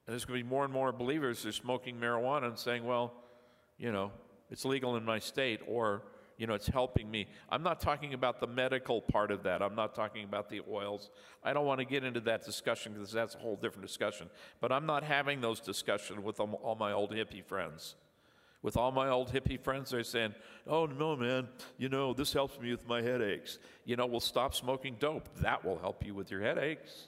[0.08, 2.86] And there's going to be more and more believers who are smoking marijuana and saying,
[2.86, 3.13] well,
[3.78, 4.12] you know,
[4.50, 6.02] it's legal in my state or,
[6.38, 7.28] you know, it's helping me.
[7.50, 9.62] I'm not talking about the medical part of that.
[9.62, 11.10] I'm not talking about the oils.
[11.43, 14.30] I don't want to get into that discussion because that's a whole different discussion.
[14.62, 17.96] But I'm not having those discussions with all my old hippie friends.
[18.62, 20.34] With all my old hippie friends, they're saying,
[20.65, 23.60] oh, no, man, you know, this helps me with my headaches.
[23.86, 25.30] You know, we'll stop smoking dope.
[25.41, 27.08] That will help you with your headaches.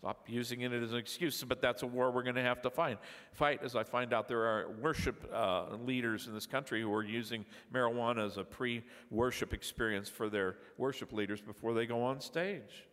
[0.00, 2.70] Stop using it as an excuse, but that's a war we're going to have to
[2.70, 2.98] fight.
[3.32, 7.04] Fight as I find out there are worship uh, leaders in this country who are
[7.04, 12.86] using marijuana as a pre-worship experience for their worship leaders before they go on stage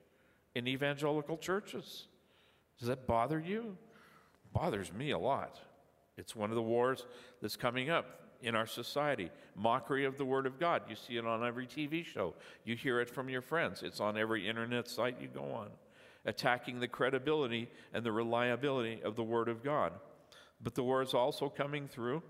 [0.54, 2.08] in evangelical churches.
[2.78, 3.78] Does that bother you?
[4.54, 5.60] bothers me a lot.
[6.18, 7.06] It's one of the wars
[7.42, 9.30] that's coming up in our society.
[9.56, 10.84] Mockery of the Word of God.
[10.90, 12.34] You see it on every TV show.
[12.66, 13.84] You hear it from your friends.
[13.84, 15.70] It's on every internet site you go on.
[16.28, 19.94] Attacking the credibility and the reliability of the Word of God.
[20.62, 22.22] But the war is also coming through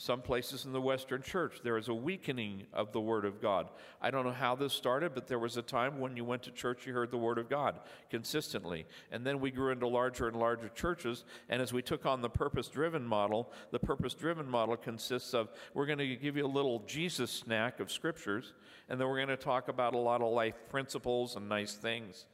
[0.00, 3.68] some places in the Western church, there is a weakening of the Word of God.
[4.00, 6.52] I don't know how this started, but there was a time when you went to
[6.52, 8.86] church, you heard the Word of God consistently.
[9.10, 11.24] And then we grew into larger and larger churches.
[11.48, 15.48] And as we took on the purpose driven model, the purpose driven model consists of
[15.74, 18.54] we're going to give you a little Jesus snack of scriptures,
[18.88, 22.26] and then we're going to talk about a lot of life principles and nice things.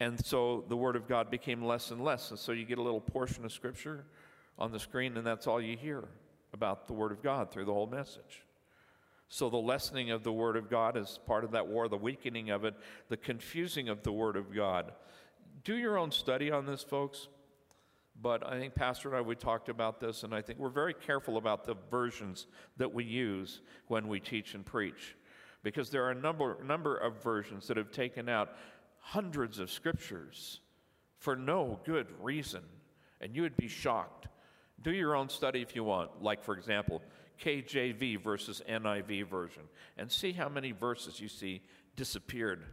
[0.00, 2.30] And so the Word of God became less and less.
[2.30, 4.06] And so you get a little portion of scripture
[4.58, 6.08] on the screen, and that's all you hear
[6.52, 8.42] about the Word of God through the whole message.
[9.28, 12.50] So, the lessening of the Word of God is part of that war, the weakening
[12.50, 12.74] of it,
[13.08, 14.92] the confusing of the Word of God.
[15.62, 17.28] Do your own study on this, folks.
[18.22, 20.92] But I think Pastor and I, we talked about this, and I think we're very
[20.92, 25.16] careful about the versions that we use when we teach and preach.
[25.62, 28.56] Because there are a number, number of versions that have taken out
[29.00, 30.60] hundreds of scriptures
[31.18, 32.62] for no good reason.
[33.20, 34.28] And you would be shocked
[34.82, 37.02] do your own study if you want, like, for example,
[37.42, 39.62] KJV versus NIV version,
[39.98, 41.62] and see how many verses you see
[41.96, 42.64] disappeared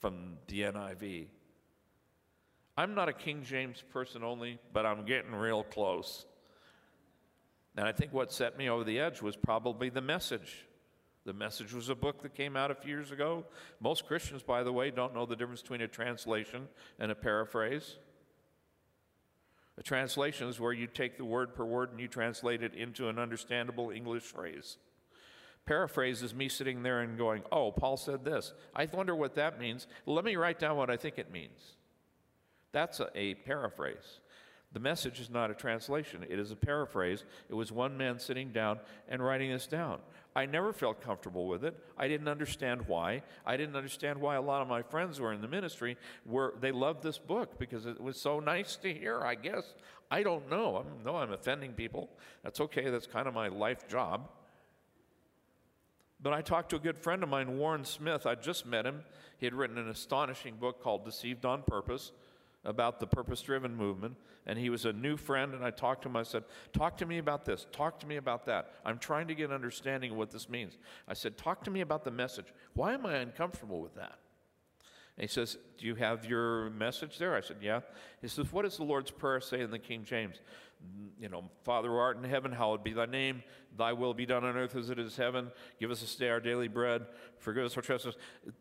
[0.00, 1.28] from the NIV.
[2.76, 6.26] I'm not a King James person only, but I'm getting real close.
[7.76, 10.66] And I think what set me over the edge was probably the message.
[11.26, 13.44] The message was a book that came out a few years ago.
[13.78, 17.96] Most Christians, by the way, don't know the difference between a translation and a paraphrase.
[19.76, 23.08] A translation is where you take the word per word and you translate it into
[23.08, 24.78] an understandable English phrase.
[25.66, 28.52] Paraphrase is me sitting there and going, Oh, Paul said this.
[28.74, 29.86] I wonder what that means.
[30.06, 31.76] Let me write down what I think it means.
[32.72, 34.20] That's a, a paraphrase.
[34.72, 37.24] The message is not a translation, it is a paraphrase.
[37.48, 38.78] It was one man sitting down
[39.08, 39.98] and writing this down.
[40.36, 41.76] I never felt comfortable with it.
[41.98, 43.24] I didn't understand why.
[43.44, 46.54] I didn't understand why a lot of my friends who were in the ministry were
[46.60, 49.74] they loved this book because it was so nice to hear, I guess.
[50.08, 50.84] I don't know.
[50.84, 52.08] I know I'm offending people.
[52.44, 52.90] That's okay.
[52.90, 54.28] That's kind of my life job.
[56.22, 58.24] But I talked to a good friend of mine, Warren Smith.
[58.24, 59.02] I just met him.
[59.38, 62.12] He had written an astonishing book called Deceived on Purpose
[62.64, 64.16] about the purpose driven movement.
[64.46, 66.16] And he was a new friend, and I talked to him.
[66.16, 67.66] I said, Talk to me about this.
[67.72, 68.72] Talk to me about that.
[68.84, 70.78] I'm trying to get understanding of what this means.
[71.08, 72.46] I said, Talk to me about the message.
[72.74, 74.18] Why am I uncomfortable with that?
[75.16, 77.34] And he says, Do you have your message there?
[77.34, 77.80] I said, Yeah.
[78.22, 80.40] He says, What does the Lord's Prayer say in the King James?
[81.18, 83.42] You know, Father who art in heaven, hallowed be thy name.
[83.76, 85.50] Thy will be done on earth as it is heaven.
[85.78, 87.06] Give us this day our daily bread.
[87.38, 88.18] Forgive us our trespasses.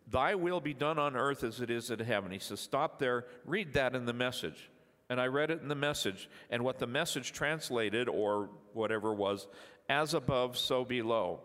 [0.10, 2.32] Thy will be done on earth as it is in heaven.
[2.32, 3.26] He says, Stop there.
[3.46, 4.70] Read that in the message.
[5.10, 6.30] And I read it in the message.
[6.50, 9.48] And what the message translated, or whatever was,
[9.88, 11.40] as above, so below.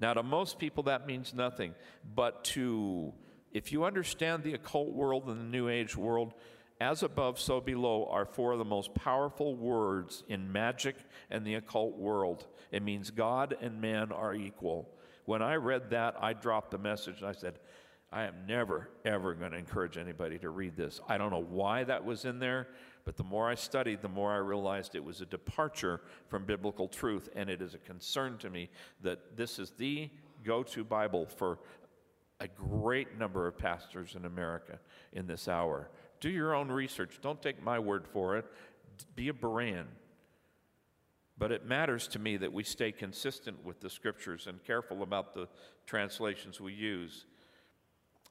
[0.00, 1.74] Now, to most people, that means nothing.
[2.14, 3.14] But to
[3.52, 6.34] if you understand the occult world and the New Age world,
[6.80, 10.96] as above, so below are four of the most powerful words in magic
[11.30, 12.46] and the occult world.
[12.70, 14.88] It means God and man are equal.
[15.24, 17.58] When I read that, I dropped the message and I said,
[18.10, 21.00] I am never, ever going to encourage anybody to read this.
[21.08, 22.68] I don't know why that was in there,
[23.04, 26.88] but the more I studied, the more I realized it was a departure from biblical
[26.88, 27.28] truth.
[27.34, 28.70] And it is a concern to me
[29.02, 30.08] that this is the
[30.44, 31.58] go to Bible for
[32.40, 34.78] a great number of pastors in America
[35.12, 35.90] in this hour.
[36.20, 37.18] Do your own research.
[37.22, 38.46] Don't take my word for it.
[39.14, 39.84] Be a Berean.
[41.38, 45.34] But it matters to me that we stay consistent with the scriptures and careful about
[45.34, 45.48] the
[45.86, 47.26] translations we use.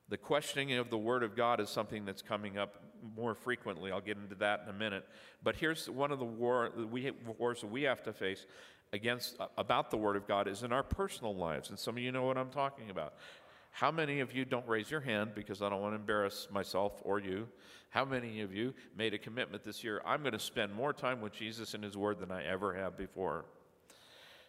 [0.09, 2.83] The questioning of the Word of God is something that's coming up
[3.15, 3.91] more frequently.
[3.91, 5.05] I'll get into that in a minute.
[5.43, 8.45] But here's one of the war, we, wars that we have to face
[8.93, 11.69] against about the Word of God is in our personal lives.
[11.69, 13.13] And some of you know what I'm talking about.
[13.71, 16.93] How many of you don't raise your hand because I don't want to embarrass myself
[17.03, 17.47] or you?
[17.89, 20.01] How many of you made a commitment this year?
[20.05, 22.97] I'm going to spend more time with Jesus and His Word than I ever have
[22.97, 23.45] before.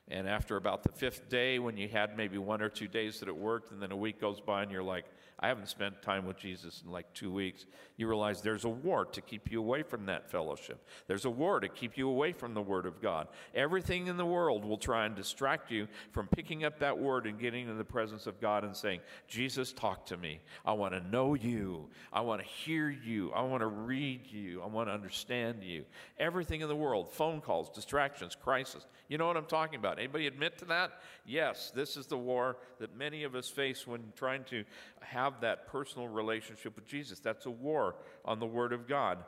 [0.09, 3.28] And after about the fifth day, when you had maybe one or two days that
[3.28, 5.04] it worked, and then a week goes by and you're like,
[5.40, 7.66] I haven't spent time with Jesus in like two weeks.
[7.96, 10.85] You realize there's a war to keep you away from that fellowship.
[11.07, 13.29] There's a war to keep you away from the Word of God.
[13.55, 17.38] Everything in the world will try and distract you from picking up that Word and
[17.38, 20.40] getting in the presence of God and saying, Jesus, talk to me.
[20.65, 21.88] I want to know you.
[22.12, 23.33] I want to hear you.
[23.33, 24.60] I want to read you.
[24.62, 25.85] I want to understand you.
[26.19, 28.87] Everything in the world, phone calls, distractions, crisis.
[29.08, 29.98] You know what I'm talking about?
[29.98, 31.00] Anybody admit to that?
[31.25, 34.65] Yes, this is the war that many of us face when trying to
[35.00, 37.20] have have that personal relationship with Jesus.
[37.20, 39.18] That's a war on the Word of God.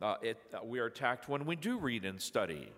[0.00, 2.72] Uh, it, uh, we are attacked when we do read and study.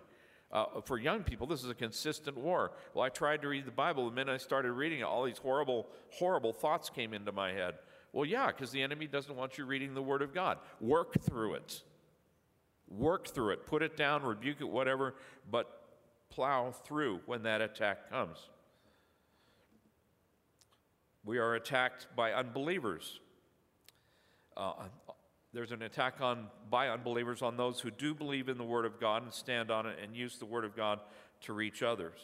[0.51, 2.71] Uh, for young people, this is a consistent war.
[2.93, 4.09] Well, I tried to read the Bible.
[4.09, 7.75] The minute I started reading it, all these horrible, horrible thoughts came into my head.
[8.11, 10.59] Well, yeah, because the enemy doesn't want you reading the Word of God.
[10.79, 11.81] Work through it.
[12.87, 13.65] Work through it.
[13.65, 15.15] Put it down, rebuke it, whatever,
[15.49, 15.81] but
[16.29, 18.49] plow through when that attack comes.
[21.25, 23.19] We are attacked by unbelievers.
[24.57, 24.73] Uh,
[25.53, 28.99] there's an attack on by unbelievers on those who do believe in the Word of
[28.99, 30.99] God and stand on it and use the Word of God
[31.41, 32.19] to reach others.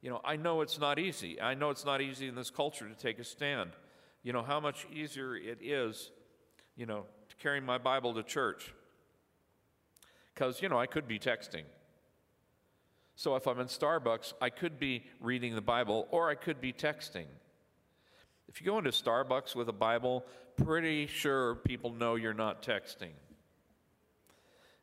[0.00, 1.40] You know, I know it's not easy.
[1.40, 3.70] I know it's not easy in this culture to take a stand.
[4.22, 6.10] You know, how much easier it is,
[6.76, 8.72] you know, to carry my Bible to church.
[10.32, 11.64] Because, you know, I could be texting.
[13.14, 16.72] So if I'm in Starbucks, I could be reading the Bible or I could be
[16.72, 17.26] texting.
[18.50, 20.26] If you go into Starbucks with a Bible,
[20.56, 23.12] pretty sure people know you're not texting.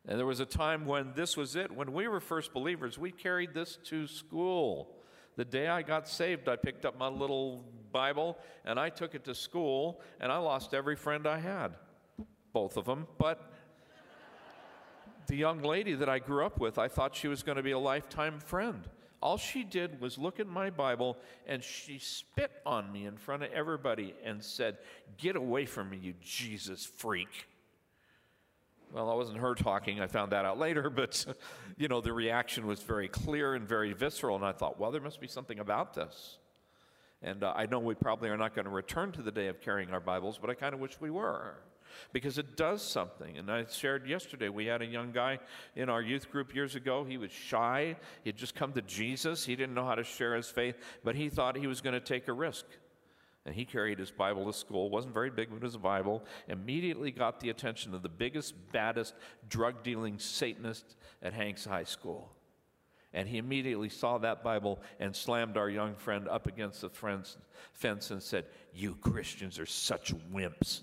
[0.07, 1.69] And there was a time when this was it.
[1.69, 4.95] When we were first believers, we carried this to school.
[5.35, 9.25] The day I got saved, I picked up my little Bible and I took it
[9.25, 11.75] to school, and I lost every friend I had.
[12.53, 13.05] Both of them.
[13.17, 13.51] But
[15.27, 17.71] the young lady that I grew up with, I thought she was going to be
[17.71, 18.87] a lifetime friend.
[19.21, 23.43] All she did was look at my Bible and she spit on me in front
[23.43, 24.77] of everybody and said,
[25.17, 27.47] Get away from me, you Jesus freak.
[28.93, 29.99] Well, that wasn't her talking.
[29.99, 31.25] I found that out later, but
[31.77, 34.35] you know, the reaction was very clear and very visceral.
[34.35, 36.37] And I thought, well, there must be something about this.
[37.23, 39.59] And uh, I know we probably are not going to return to the day of
[39.59, 41.55] carrying our Bibles, but I kind of wish we were
[42.13, 43.37] because it does something.
[43.37, 45.39] And I shared yesterday, we had a young guy
[45.75, 47.03] in our youth group years ago.
[47.03, 50.49] He was shy, he'd just come to Jesus, he didn't know how to share his
[50.49, 52.65] faith, but he thought he was going to take a risk.
[53.45, 56.21] And he carried his Bible to school, wasn't very big, but it was a Bible.
[56.49, 59.13] Immediately got the attention of the biggest, baddest
[59.47, 62.29] drug dealing Satanist at Hanks High School.
[63.13, 68.11] And he immediately saw that Bible and slammed our young friend up against the fence
[68.11, 70.81] and said, You Christians are such wimps.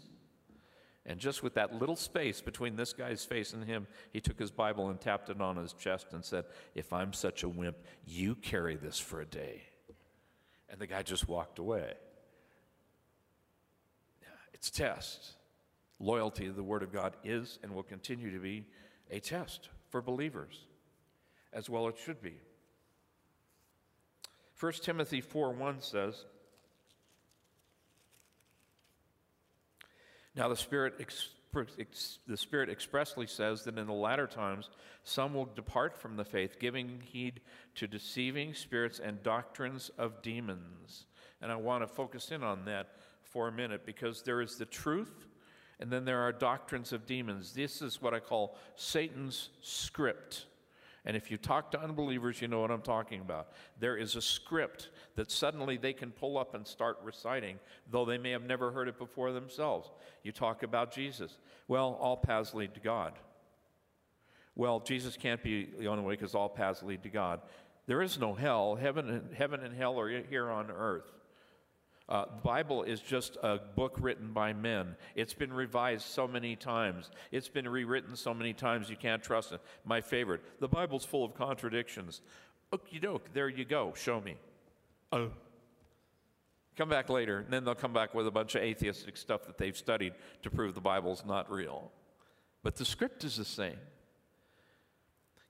[1.07, 4.51] And just with that little space between this guy's face and him, he took his
[4.51, 7.77] Bible and tapped it on his chest and said, If I'm such a wimp,
[8.07, 9.63] you carry this for a day.
[10.71, 11.93] And the guy just walked away.
[14.55, 15.33] It's a test.
[15.99, 18.65] Loyalty to the Word of God is and will continue to be
[19.11, 20.65] a test for believers,
[21.53, 22.35] as well it should be.
[24.59, 26.25] 1 Timothy 4 1 says,
[30.37, 30.95] Now, the Spirit,
[32.27, 34.71] the Spirit expressly says that in the latter times
[35.05, 37.41] some will depart from the faith, giving heed
[37.77, 41.07] to deceiving spirits and doctrines of demons.
[41.41, 44.65] And I want to focus in on that for a minute because there is the
[44.65, 45.27] truth
[45.81, 47.53] and then there are doctrines of demons.
[47.53, 50.47] This is what I call Satan's script.
[51.07, 53.49] And if you talk to unbelievers, you know what I'm talking about.
[53.79, 57.59] There is a script that suddenly they can pull up and start reciting,
[57.91, 59.91] though they may have never heard it before themselves.
[60.23, 61.37] You talk about Jesus.
[61.69, 63.13] Well, all paths lead to God.
[64.57, 67.41] Well, Jesus can't be the only way because all paths lead to God.
[67.87, 68.77] There is no hell.
[68.77, 71.13] Heaven and, heaven and hell are here on earth.
[72.07, 74.97] Uh, the Bible is just a book written by men.
[75.15, 77.11] It's been revised so many times.
[77.33, 79.61] It's been rewritten so many times you can't trust it.
[79.87, 80.43] My favorite.
[80.61, 82.21] The Bible's full of contradictions.
[82.73, 83.95] Okie doke, there you go.
[83.97, 84.37] Show me.
[85.13, 85.31] Oh.
[86.77, 89.57] Come back later, and then they'll come back with a bunch of atheistic stuff that
[89.57, 91.91] they've studied to prove the Bible's not real.
[92.63, 93.79] But the script is the same.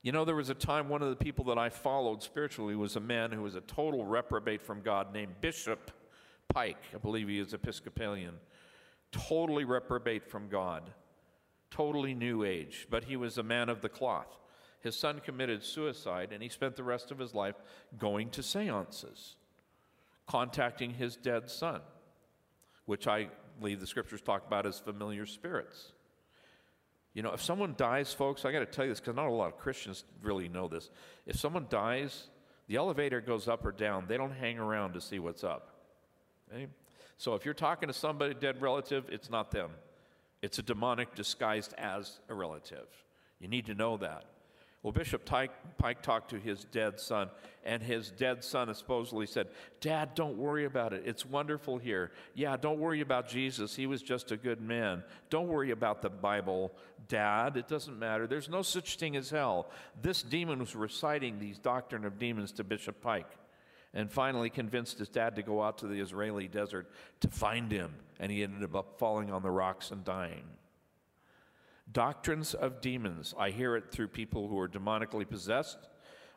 [0.03, 2.95] You know, there was a time one of the people that I followed spiritually was
[2.95, 5.91] a man who was a total reprobate from God named Bishop
[6.49, 8.35] Pike, I believe he is Episcopalian,
[9.11, 10.89] totally reprobate from God,
[11.69, 14.39] totally new age, but he was a man of the cloth.
[14.81, 17.55] His son committed suicide, and he spent the rest of his life
[17.97, 19.35] going to seances,
[20.27, 21.81] contacting his dead son,
[22.85, 23.29] which I
[23.59, 25.91] believe the scriptures talk about as familiar spirits.
[27.15, 29.31] You know, if someone dies, folks, I got to tell you this because not a
[29.31, 30.89] lot of Christians really know this.
[31.25, 32.27] If someone dies,
[32.67, 34.05] the elevator goes up or down.
[34.07, 35.74] They don't hang around to see what's up.
[36.53, 36.67] Okay?
[37.17, 39.71] So if you're talking to somebody, dead relative, it's not them.
[40.41, 42.87] It's a demonic disguised as a relative.
[43.39, 44.25] You need to know that.
[44.83, 47.31] Well, Bishop Pike talked to his dead son,
[47.63, 49.47] and his dead son supposedly said,
[49.81, 51.01] Dad, don't worry about it.
[51.07, 52.11] It's wonderful here.
[52.35, 53.75] Yeah, don't worry about Jesus.
[53.75, 55.03] He was just a good man.
[55.31, 56.71] Don't worry about the Bible,
[57.07, 57.57] Dad.
[57.57, 58.27] It doesn't matter.
[58.27, 59.71] There's no such thing as hell.
[60.03, 63.31] This demon was reciting these doctrine of demons to Bishop Pike
[63.95, 66.91] and finally convinced his dad to go out to the Israeli desert
[67.21, 70.43] to find him, and he ended up falling on the rocks and dying.
[71.91, 73.33] Doctrines of demons.
[73.37, 75.77] I hear it through people who are demonically possessed.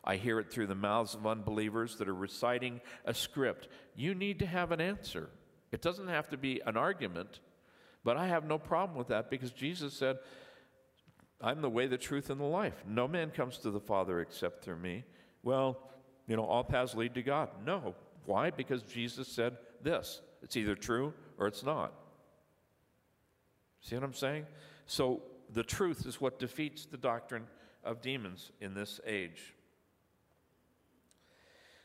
[0.03, 3.67] I hear it through the mouths of unbelievers that are reciting a script.
[3.95, 5.29] You need to have an answer.
[5.71, 7.41] It doesn't have to be an argument,
[8.05, 10.19] but I have no problem with that because Jesus said,
[11.41, 12.83] I'm the way, the truth, and the life.
[12.87, 15.03] No man comes to the Father except through me.
[15.43, 15.77] Well,
[16.29, 17.49] you know, all paths lead to God.
[17.65, 17.95] No.
[18.25, 18.51] Why?
[18.51, 21.91] Because Jesus said this it's either true or it's not.
[23.81, 24.45] See what I'm saying?
[24.85, 27.47] So the truth is what defeats the doctrine
[27.83, 29.55] of demons in this age.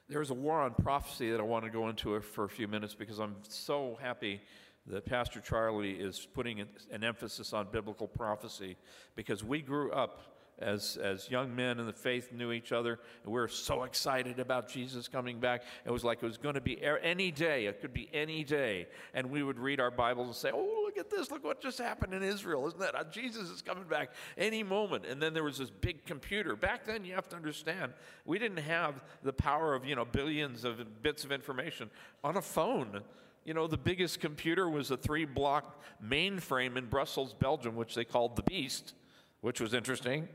[0.08, 2.94] There's a war on prophecy that I want to go into for a few minutes
[2.94, 4.42] because I'm so happy
[4.86, 8.76] that Pastor Charlie is putting an emphasis on biblical prophecy
[9.16, 13.32] because we grew up as, as young men in the faith knew each other and
[13.32, 15.62] we were so excited about jesus coming back.
[15.84, 18.86] It was like it was going to be any day it could be any day.
[19.14, 21.78] And we would read our bibles and say oh look at this look what just
[21.78, 25.04] happened in israel isn't that uh, jesus is coming back any moment.
[25.06, 26.56] And then there was this big computer.
[26.56, 27.92] Back then you have to understand
[28.24, 31.90] we didn't have the power of you know billions of bits of information.
[32.22, 33.02] On a phone
[33.44, 38.04] you know, the biggest computer was a three block mainframe in Brussels, Belgium, which they
[38.04, 38.94] called the Beast,
[39.42, 40.28] which was interesting.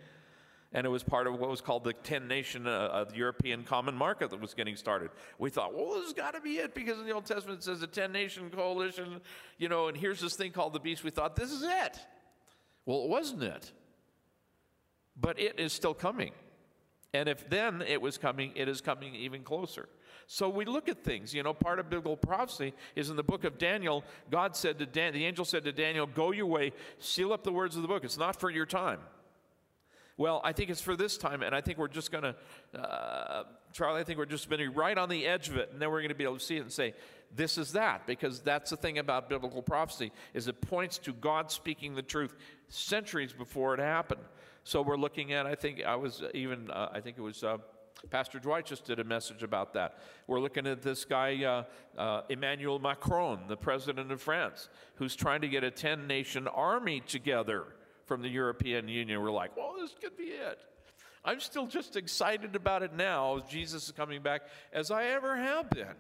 [0.72, 4.30] And it was part of what was called the 10 nation uh, European common market
[4.30, 5.10] that was getting started.
[5.40, 7.64] We thought, well, this has got to be it because in the Old Testament it
[7.64, 9.20] says a 10 nation coalition,
[9.58, 11.04] you know, and here's this thing called the beast.
[11.04, 12.00] We thought, this is it.
[12.86, 13.72] Well, it wasn't it.
[15.20, 16.34] But it is still coming.
[17.14, 19.90] And if then it was coming, it is coming even closer.
[20.28, 21.34] So we look at things.
[21.34, 24.04] You know, part of biblical prophecy is in the book of Daniel.
[24.30, 27.52] God said to Dan, the angel said to Daniel, "Go your way, seal up the
[27.52, 28.04] words of the book.
[28.04, 29.00] It's not for your time."
[30.20, 33.44] Well, I think it's for this time, and I think we're just going to, uh,
[33.72, 34.02] Charlie.
[34.02, 35.90] I think we're just going to be right on the edge of it, and then
[35.90, 36.94] we're going to be able to see it and say,
[37.34, 41.50] "This is that," because that's the thing about biblical prophecy is it points to God
[41.50, 42.36] speaking the truth
[42.68, 44.20] centuries before it happened.
[44.66, 45.46] So we're looking at.
[45.46, 46.70] I think I was even.
[46.70, 47.42] Uh, I think it was.
[47.42, 47.60] Uh,
[48.10, 50.00] Pastor Dwight just did a message about that.
[50.28, 51.64] We're looking at this guy, uh,
[51.98, 57.02] uh, Emmanuel Macron, the president of France, who's trying to get a 10 nation army
[57.02, 57.68] together
[58.10, 59.22] from the European Union.
[59.22, 60.60] We're like, well, this could be it.
[61.24, 64.42] I'm still just excited about it now, Jesus is coming back,
[64.74, 65.96] as I ever have been.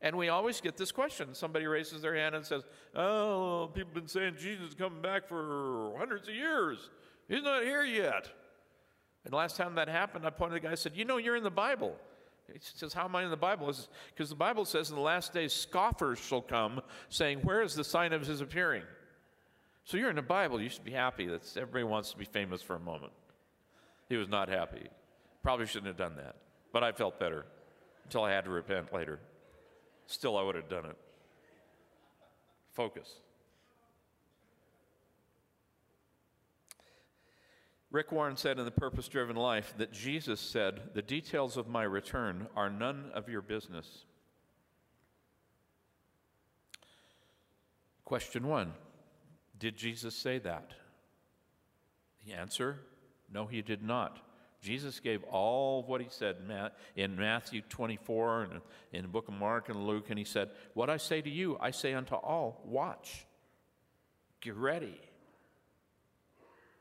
[0.00, 1.34] And we always get this question.
[1.34, 2.62] Somebody raises their hand and says,
[2.94, 6.90] Oh, people have been saying Jesus is coming back for hundreds of years.
[7.28, 8.28] He's not here yet.
[9.24, 11.36] And last time that happened, I pointed to the guy and said, You know, you're
[11.36, 11.96] in the Bible.
[12.50, 13.74] He says, How am I in the Bible?
[14.14, 16.80] Because the Bible says in the last days, scoffers shall come,
[17.10, 18.84] saying, Where is the sign of his appearing?
[19.86, 20.60] So you're in the Bible.
[20.60, 23.12] You should be happy that everybody wants to be famous for a moment.
[24.08, 24.88] He was not happy.
[25.44, 26.34] Probably shouldn't have done that.
[26.72, 27.46] But I felt better
[28.02, 29.20] until I had to repent later.
[30.08, 30.96] Still, I would have done it.
[32.72, 33.20] Focus.
[37.92, 41.84] Rick Warren said in The Purpose Driven Life that Jesus said, The details of my
[41.84, 44.04] return are none of your business.
[48.04, 48.72] Question one
[49.58, 50.72] Did Jesus say that?
[52.24, 52.80] The answer
[53.32, 54.20] no, he did not.
[54.62, 56.36] Jesus gave all what he said
[56.94, 58.60] in Matthew 24 and
[58.92, 61.58] in the book of Mark and Luke, and he said, What I say to you,
[61.60, 63.26] I say unto all, watch,
[64.40, 65.00] get ready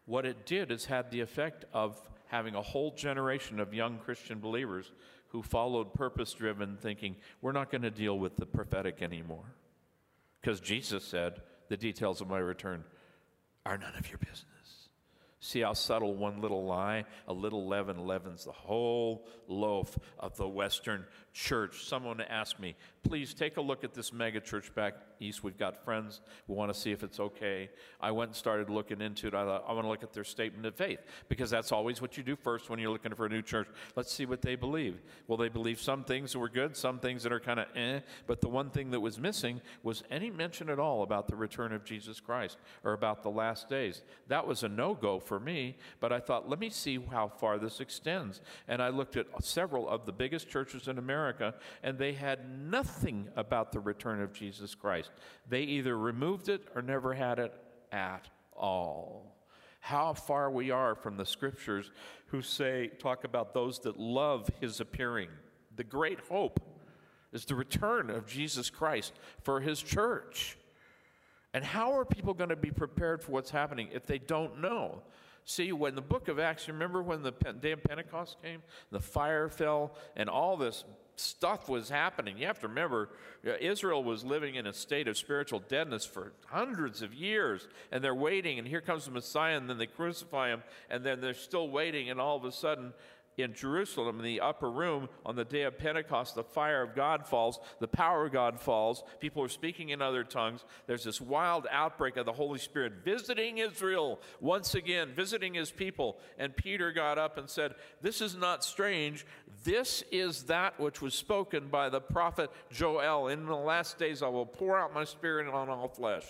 [0.05, 4.39] what it did is had the effect of having a whole generation of young Christian
[4.39, 4.91] believers
[5.30, 9.53] who followed purpose driven thinking, we're not going to deal with the prophetic anymore.
[10.39, 12.84] Because Jesus said, the details of my return
[13.66, 14.45] are none of your business.
[15.39, 20.47] See how subtle one little lie, a little leaven leavens the whole loaf of the
[20.47, 21.05] Western
[21.36, 21.86] church.
[21.86, 25.43] Someone asked me, please take a look at this mega church back east.
[25.43, 26.21] We've got friends.
[26.47, 27.69] We want to see if it's okay.
[27.99, 29.33] I went and started looking into it.
[29.33, 32.15] I thought, I want to look at their statement of faith because that's always what
[32.15, 33.67] you do first when you're looking for a new church.
[33.97, 35.01] Let's see what they believe.
[35.27, 37.99] Well, they believe some things that were good, some things that are kind of eh.
[38.27, 41.73] But the one thing that was missing was any mention at all about the return
[41.73, 44.03] of Jesus Christ or about the last days.
[44.29, 47.59] That was a no go for me, but I thought, let me see how far
[47.59, 48.39] this extends.
[48.69, 52.49] And I looked at several of the biggest churches in America America, and they had
[52.49, 55.09] nothing about the return of Jesus Christ.
[55.49, 57.53] They either removed it or never had it
[57.91, 59.36] at all.
[59.80, 61.91] How far we are from the scriptures
[62.28, 65.30] who say, talk about those that love his appearing.
[65.76, 66.59] The great hope
[67.34, 69.13] is the return of Jesus Christ
[69.43, 70.57] for his church.
[71.53, 75.01] And how are people going to be prepared for what's happening if they don't know?
[75.47, 78.63] See, when the book of Acts, remember when the day of Pentecost came?
[78.91, 80.84] The fire fell, and all this
[81.20, 82.38] stuff was happening.
[82.38, 83.09] You have to remember,
[83.43, 88.16] Israel was living in a state of spiritual deadness for hundreds of years, and they're
[88.16, 91.70] waiting, and here comes the Messiah, and then they crucify him, and then they're still
[91.70, 92.93] waiting, and all of a sudden,
[93.38, 97.25] in Jerusalem in the upper room on the day of Pentecost, the fire of God
[97.25, 100.63] falls, the power of God falls, people are speaking in other tongues.
[100.88, 106.17] There's this wild outbreak of the Holy Spirit visiting Israel once again, visiting his people.
[106.38, 109.25] And Peter got up and said, This is not strange.
[109.63, 113.27] This is that which was spoken by the prophet Joel.
[113.27, 116.25] In the last days, I will pour out my spirit on all flesh.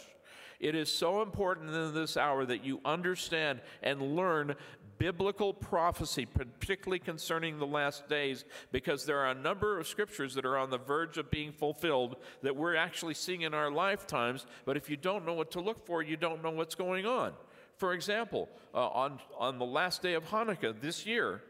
[0.59, 4.55] It is so important in this hour that you understand and learn
[4.97, 10.45] biblical prophecy, particularly concerning the last days, because there are a number of scriptures that
[10.45, 14.45] are on the verge of being fulfilled that we're actually seeing in our lifetimes.
[14.65, 17.33] But if you don't know what to look for, you don't know what's going on.
[17.77, 21.41] For example, uh, on, on the last day of Hanukkah this year,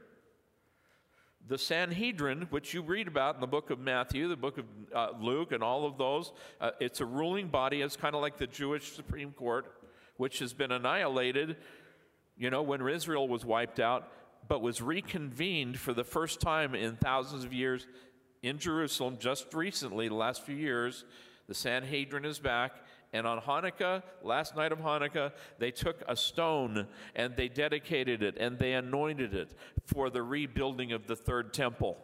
[1.48, 5.10] the Sanhedrin, which you read about in the book of Matthew, the book of uh,
[5.20, 7.82] Luke, and all of those, uh, it's a ruling body.
[7.82, 9.72] It's kind of like the Jewish Supreme Court,
[10.18, 11.58] which has been annihilated
[12.38, 14.12] you know, when Israel was wiped out,
[14.48, 17.88] but was reconvened for the first time in thousands of years
[18.44, 21.06] in Jerusalem just recently, the last few years.
[21.48, 22.74] The Sanhedrin is back.
[23.14, 28.36] And on Hanukkah, last night of Hanukkah, they took a stone and they dedicated it
[28.38, 29.54] and they anointed it
[29.86, 31.98] for the rebuilding of the third temple.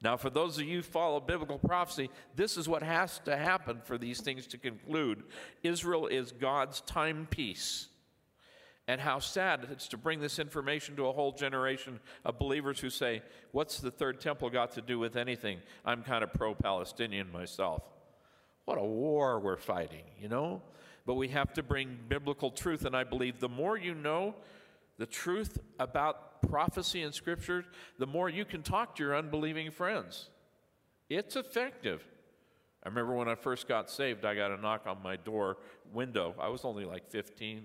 [0.00, 3.80] Now, for those of you who follow biblical prophecy, this is what has to happen
[3.84, 5.24] for these things to conclude.
[5.64, 7.88] Israel is God's timepiece
[8.88, 12.88] and how sad it's to bring this information to a whole generation of believers who
[12.88, 13.22] say,
[13.52, 15.60] What's the third temple got to do with anything?
[15.84, 17.82] I'm kind of pro Palestinian myself.
[18.64, 20.62] What a war we're fighting, you know?
[21.04, 24.34] But we have to bring biblical truth, and I believe the more you know
[24.96, 27.64] the truth about prophecy and scripture,
[27.98, 30.30] the more you can talk to your unbelieving friends.
[31.10, 32.04] It's effective.
[32.82, 35.58] I remember when I first got saved, I got a knock on my door
[35.92, 36.34] window.
[36.38, 37.64] I was only like 15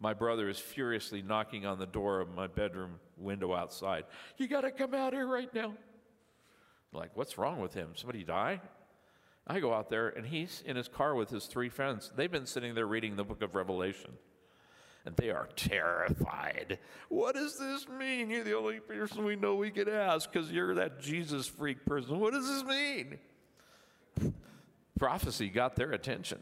[0.00, 4.04] my brother is furiously knocking on the door of my bedroom window outside.
[4.36, 5.74] You got to come out here right now.
[6.92, 7.90] like, what's wrong with him?
[7.94, 8.60] Somebody die?
[9.46, 12.10] I go out there, and he's in his car with his three friends.
[12.16, 14.12] They've been sitting there reading the book of Revelation.
[15.06, 16.78] And they are terrified.
[17.10, 18.30] What does this mean?
[18.30, 22.18] You're the only person we know we could ask because you're that Jesus freak person.
[22.18, 23.18] What does this mean?
[24.98, 26.38] Prophecy got their attention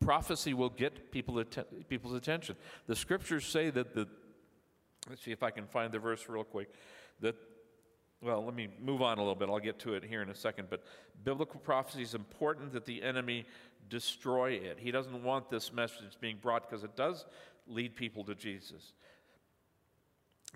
[0.00, 2.56] prophecy will get people att- people's attention.
[2.86, 4.06] The scriptures say that the,
[5.08, 6.72] let's see if I can find the verse real quick,
[7.20, 7.34] that,
[8.20, 9.48] well, let me move on a little bit.
[9.48, 10.68] I'll get to it here in a second.
[10.70, 10.84] But
[11.24, 13.46] biblical prophecy is important that the enemy
[13.88, 14.78] destroy it.
[14.80, 17.26] He doesn't want this message being brought because it does
[17.66, 18.92] lead people to Jesus.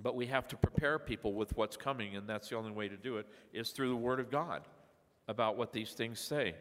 [0.02, 2.96] But we have to prepare people with what's coming, and that's the only way to
[2.96, 4.62] do it, is through the Word of God
[5.28, 6.54] about what these things say.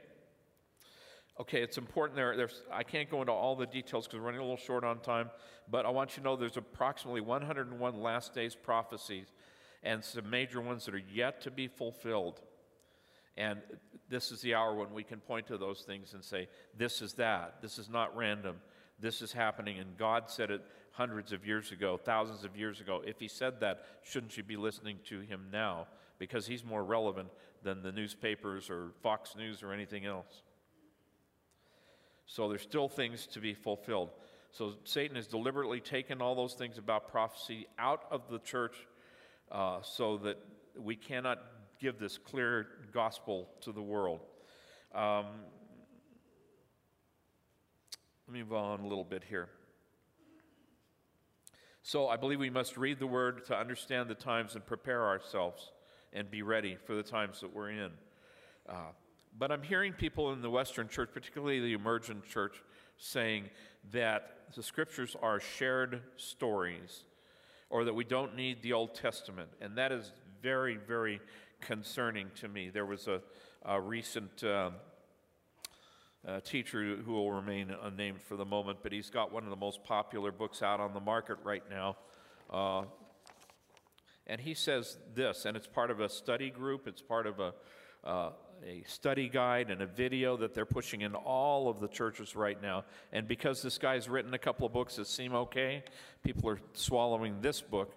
[1.40, 2.36] Okay, it's important there.
[2.36, 5.00] There's, I can't go into all the details because we're running a little short on
[5.00, 5.30] time,
[5.70, 9.28] but I want you to know there's approximately 101 last days prophecies
[9.82, 12.42] and some major ones that are yet to be fulfilled.
[13.38, 13.60] And
[14.10, 17.14] this is the hour when we can point to those things and say, this is
[17.14, 17.62] that.
[17.62, 18.58] This is not random.
[19.00, 19.80] This is happening.
[19.80, 20.62] And God said it
[20.92, 23.02] hundreds of years ago, thousands of years ago.
[23.06, 25.88] If He said that, shouldn't you be listening to Him now?
[26.20, 27.30] Because He's more relevant
[27.64, 30.44] than the newspapers or Fox News or anything else.
[32.26, 34.10] So there's still things to be fulfilled.
[34.52, 38.76] So Satan has deliberately taken all those things about prophecy out of the church
[39.52, 40.38] uh, so that
[40.78, 41.40] we cannot
[41.80, 44.22] give this clear gospel to the world.
[44.94, 45.26] Um,
[48.28, 49.50] let me move on a little bit here.
[51.84, 55.72] So I believe we must read the word to understand the times and prepare ourselves
[56.14, 57.92] and be ready for the times that we're in.
[58.70, 58.92] Uh,
[59.38, 62.62] but I'm hearing people in the Western church, particularly the emergent church,
[62.98, 63.50] saying
[63.92, 67.04] that the scriptures are shared stories
[67.70, 69.50] or that we don't need the Old Testament.
[69.62, 70.12] And that is
[70.42, 71.22] very, very
[71.62, 72.70] concerning to me.
[72.70, 73.22] There was a,
[73.66, 74.72] a recent uh,
[76.44, 79.84] teacher who will remain unnamed for the moment, but he's got one of the most
[79.84, 81.98] popular books out on the market right now.
[82.50, 82.84] Uh,
[84.28, 87.54] and he says this, and it's part of a study group, it's part of a,
[88.04, 88.30] uh,
[88.66, 92.62] a study guide and a video that they're pushing in all of the churches right
[92.62, 92.86] now.
[93.12, 95.84] And because this guy's written a couple of books that seem okay,
[96.24, 97.96] people are swallowing this book,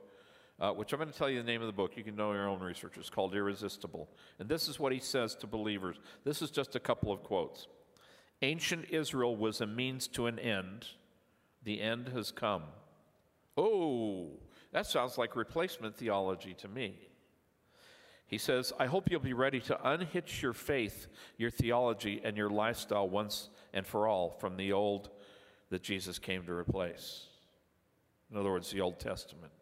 [0.60, 1.96] uh, which I'm going to tell you the name of the book.
[1.96, 2.94] You can know your own research.
[2.96, 4.08] It's called Irresistible.
[4.38, 5.96] And this is what he says to believers.
[6.24, 7.66] This is just a couple of quotes.
[8.42, 10.86] Ancient Israel was a means to an end.
[11.62, 12.64] The end has come.
[13.56, 14.30] Oh,
[14.72, 16.98] that sounds like replacement theology to me.
[18.26, 22.50] He says, I hope you'll be ready to unhitch your faith, your theology, and your
[22.50, 25.10] lifestyle once and for all from the old
[25.70, 27.26] that Jesus came to replace.
[28.30, 29.52] In other words, the Old Testament.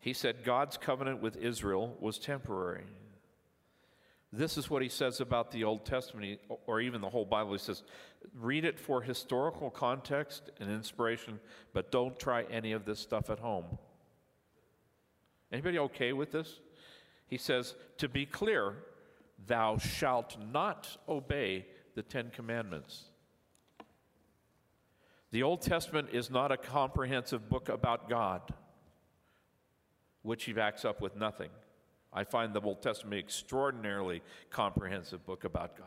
[0.00, 2.84] He said God's covenant with Israel was temporary.
[4.32, 7.52] This is what he says about the Old Testament, or even the whole Bible.
[7.52, 7.82] He says,
[8.34, 11.40] read it for historical context and inspiration,
[11.72, 13.64] but don't try any of this stuff at home.
[15.50, 16.60] Anybody okay with this?
[17.28, 18.74] He says, to be clear,
[19.46, 23.04] thou shalt not obey the Ten Commandments.
[25.30, 28.40] The Old Testament is not a comprehensive book about God,
[30.22, 31.50] which he backs up with nothing.
[32.12, 35.86] I find the Old Testament extraordinarily comprehensive book about God.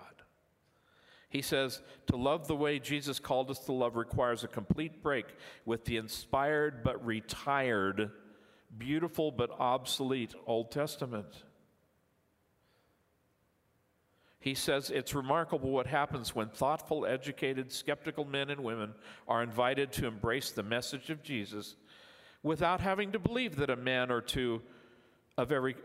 [1.29, 5.25] He says, to love the way Jesus called us to love requires a complete break
[5.65, 8.11] with the inspired but retired,
[8.77, 11.43] beautiful but obsolete Old Testament.
[14.39, 18.95] He says it's remarkable what happens when thoughtful, educated, skeptical men and women
[19.27, 21.75] are invited to embrace the message of Jesus
[22.41, 24.61] without having to believe that a man or two
[25.37, 25.75] of every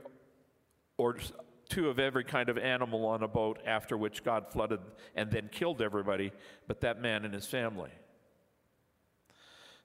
[0.96, 1.16] or
[1.68, 4.80] two of every kind of animal on a boat after which God flooded
[5.14, 6.32] and then killed everybody
[6.66, 7.90] but that man and his family.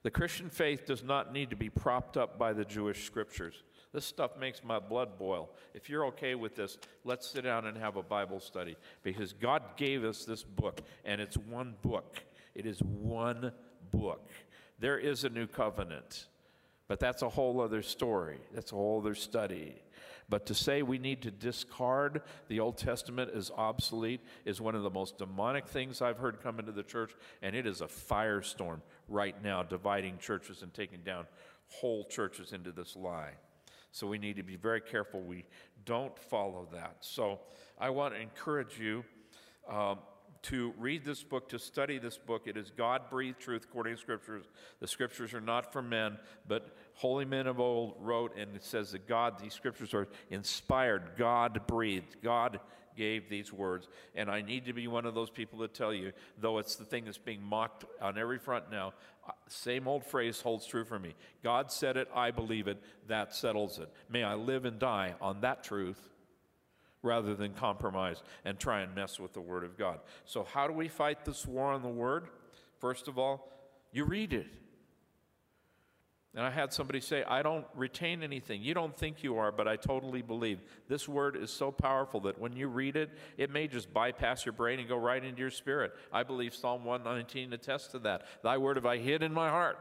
[0.02, 3.62] The Christian faith does not need to be propped up by the Jewish scriptures.
[3.92, 5.50] This stuff makes my blood boil.
[5.74, 9.62] If you're okay with this, let's sit down and have a Bible study because God
[9.76, 12.24] gave us this book, and it's one book.
[12.54, 13.52] It is one
[13.92, 14.30] book.
[14.78, 16.26] There is a new covenant,
[16.88, 18.38] but that's a whole other story.
[18.52, 19.74] That's a whole other study.
[20.32, 24.82] But to say we need to discard the Old Testament as obsolete is one of
[24.82, 27.12] the most demonic things I've heard come into the church,
[27.42, 31.26] and it is a firestorm right now, dividing churches and taking down
[31.68, 33.32] whole churches into this lie.
[33.90, 35.44] So we need to be very careful we
[35.84, 36.96] don't follow that.
[37.00, 37.40] So
[37.78, 39.04] I want to encourage you.
[39.68, 39.98] Um,
[40.42, 42.42] to read this book, to study this book.
[42.46, 44.44] It is God breathed truth according to scriptures.
[44.80, 46.18] The scriptures are not for men,
[46.48, 51.12] but holy men of old wrote, and it says that God, these scriptures are inspired,
[51.16, 52.60] God breathed, God
[52.96, 53.88] gave these words.
[54.14, 56.84] And I need to be one of those people that tell you, though it's the
[56.84, 58.92] thing that's being mocked on every front now,
[59.26, 61.14] uh, same old phrase holds true for me.
[61.42, 63.88] God said it, I believe it, that settles it.
[64.08, 66.10] May I live and die on that truth
[67.02, 70.00] rather than compromise and try and mess with the Word of God.
[70.24, 72.28] So, how do we fight this war on the Word?
[72.78, 73.48] First of all,
[73.92, 74.46] you read it.
[76.34, 78.62] And I had somebody say, I don't retain anything.
[78.62, 80.60] You don't think you are, but I totally believe.
[80.88, 84.54] This word is so powerful that when you read it, it may just bypass your
[84.54, 85.92] brain and go right into your spirit.
[86.10, 88.22] I believe Psalm 119 attests to that.
[88.42, 89.78] Thy word have I hid in my heart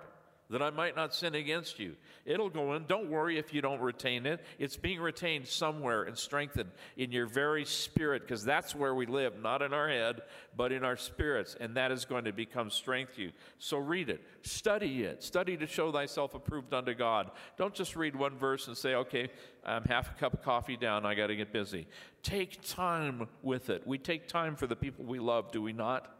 [0.51, 1.95] that I might not sin against you.
[2.25, 2.85] It'll go in.
[2.85, 4.41] Don't worry if you don't retain it.
[4.59, 9.41] It's being retained somewhere and strengthened in your very spirit, because that's where we live,
[9.41, 10.21] not in our head,
[10.55, 11.55] but in our spirits.
[11.59, 13.31] And that is going to become strength to you.
[13.57, 17.31] So read it, study it, study to show thyself approved unto God.
[17.57, 19.29] Don't just read one verse and say, okay,
[19.65, 21.87] I'm half a cup of coffee down, I got to get busy.
[22.23, 23.87] Take time with it.
[23.87, 26.17] We take time for the people we love, do we not?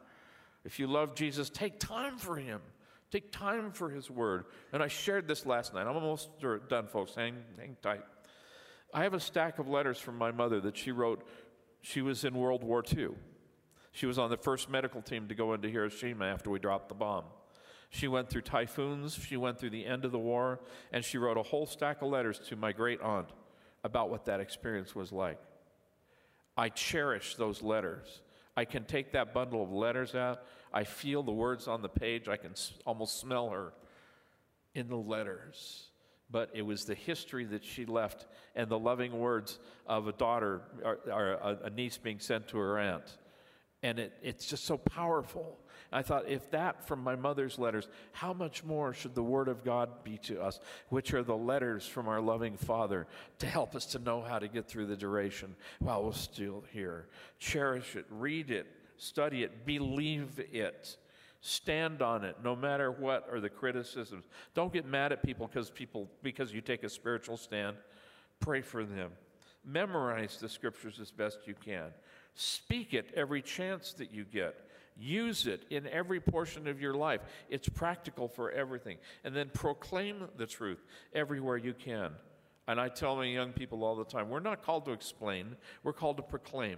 [0.63, 2.61] If you love Jesus, take time for him.
[3.11, 4.45] Take time for His Word.
[4.71, 5.85] And I shared this last night.
[5.85, 6.29] I'm almost
[6.69, 7.13] done, folks.
[7.13, 8.03] Hang, hang tight.
[8.93, 11.27] I have a stack of letters from my mother that she wrote.
[11.81, 13.09] She was in World War II.
[13.91, 16.95] She was on the first medical team to go into Hiroshima after we dropped the
[16.95, 17.25] bomb.
[17.89, 20.61] She went through typhoons, she went through the end of the war,
[20.93, 23.27] and she wrote a whole stack of letters to my great aunt
[23.83, 25.37] about what that experience was like.
[26.55, 28.21] I cherish those letters.
[28.55, 30.43] I can take that bundle of letters out
[30.73, 32.27] I feel the words on the page.
[32.27, 32.53] I can
[32.85, 33.73] almost smell her
[34.73, 35.87] in the letters.
[36.29, 38.25] But it was the history that she left
[38.55, 42.79] and the loving words of a daughter or, or a, niece being sent to her
[42.79, 43.17] aunt.
[43.83, 45.57] And it, it's just so powerful.
[45.91, 49.63] I thought, if that from my mother's letters, how much more should the Word of
[49.63, 50.59] God be to us,
[50.89, 53.07] which are the letters from our loving Father
[53.39, 57.07] to help us to know how to get through the duration while we're still here?
[57.39, 58.67] Cherish it, read it,
[58.97, 60.97] study it, believe it.
[61.41, 64.25] Stand on it, no matter what are the criticisms.
[64.53, 67.77] Don't get mad at people because people because you take a spiritual stand.
[68.39, 69.11] Pray for them.
[69.65, 71.91] Memorize the scriptures as best you can.
[72.35, 74.55] Speak it every chance that you get.
[74.97, 77.21] Use it in every portion of your life.
[77.49, 78.97] It's practical for everything.
[79.23, 82.11] And then proclaim the truth everywhere you can.
[82.67, 85.93] And I tell my young people all the time we're not called to explain, we're
[85.93, 86.77] called to proclaim.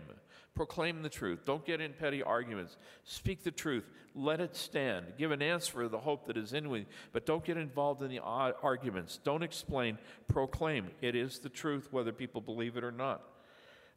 [0.55, 1.45] Proclaim the truth.
[1.45, 2.77] Don't get in petty arguments.
[3.03, 3.89] Speak the truth.
[4.13, 5.13] Let it stand.
[5.17, 8.09] Give an answer for the hope that is in you, but don't get involved in
[8.09, 9.19] the arguments.
[9.23, 9.97] Don't explain.
[10.27, 10.91] Proclaim.
[11.01, 13.23] It is the truth, whether people believe it or not.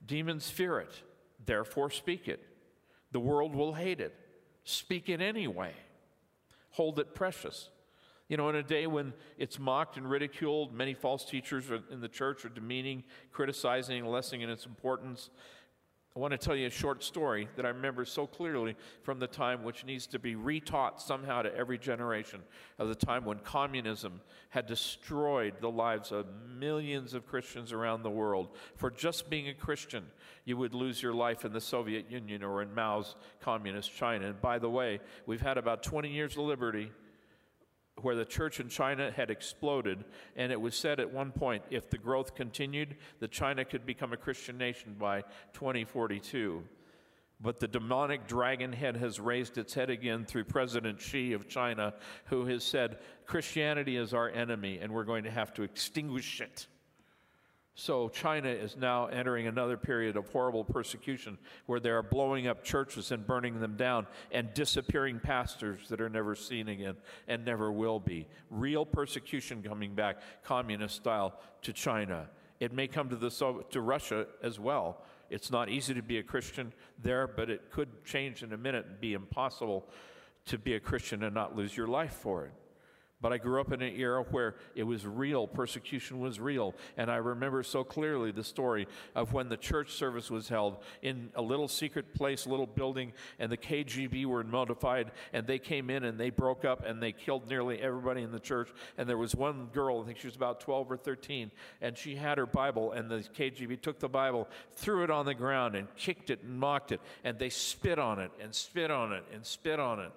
[0.06, 1.02] Demons fear it,
[1.46, 2.42] therefore speak it.
[3.12, 4.14] The world will hate it.
[4.64, 5.72] Speak it anyway.
[6.70, 7.70] Hold it precious.
[8.28, 12.08] You know, in a day when it's mocked and ridiculed, many false teachers in the
[12.08, 15.30] church are demeaning, criticizing, lessening its importance.
[16.16, 19.26] I want to tell you a short story that I remember so clearly from the
[19.26, 22.40] time which needs to be retaught somehow to every generation
[22.78, 26.24] of the time when communism had destroyed the lives of
[26.58, 28.56] millions of Christians around the world.
[28.76, 30.06] For just being a Christian,
[30.46, 34.28] you would lose your life in the Soviet Union or in Mao's communist China.
[34.28, 36.92] And by the way, we've had about 20 years of liberty
[38.06, 40.04] where the church in China had exploded,
[40.36, 44.12] and it was said at one point if the growth continued, that China could become
[44.12, 45.22] a Christian nation by
[45.54, 46.62] 2042.
[47.40, 51.94] But the demonic dragon head has raised its head again through President Xi of China,
[52.26, 56.68] who has said, Christianity is our enemy, and we're going to have to extinguish it.
[57.78, 62.64] So, China is now entering another period of horrible persecution where they are blowing up
[62.64, 66.96] churches and burning them down and disappearing pastors that are never seen again
[67.28, 68.26] and never will be.
[68.48, 72.30] Real persecution coming back, communist style, to China.
[72.60, 73.28] It may come to, the,
[73.70, 75.02] to Russia as well.
[75.28, 76.72] It's not easy to be a Christian
[77.02, 79.86] there, but it could change in a minute and be impossible
[80.46, 82.52] to be a Christian and not lose your life for it.
[83.22, 86.74] But I grew up in an era where it was real, persecution was real.
[86.98, 91.30] And I remember so clearly the story of when the church service was held in
[91.34, 95.88] a little secret place, a little building, and the KGB were notified, and they came
[95.88, 98.68] in and they broke up and they killed nearly everybody in the church.
[98.98, 101.50] And there was one girl, I think she was about 12 or 13,
[101.80, 105.34] and she had her Bible, and the KGB took the Bible, threw it on the
[105.34, 109.14] ground, and kicked it and mocked it, and they spit on it and spit on
[109.14, 110.12] it and spit on it.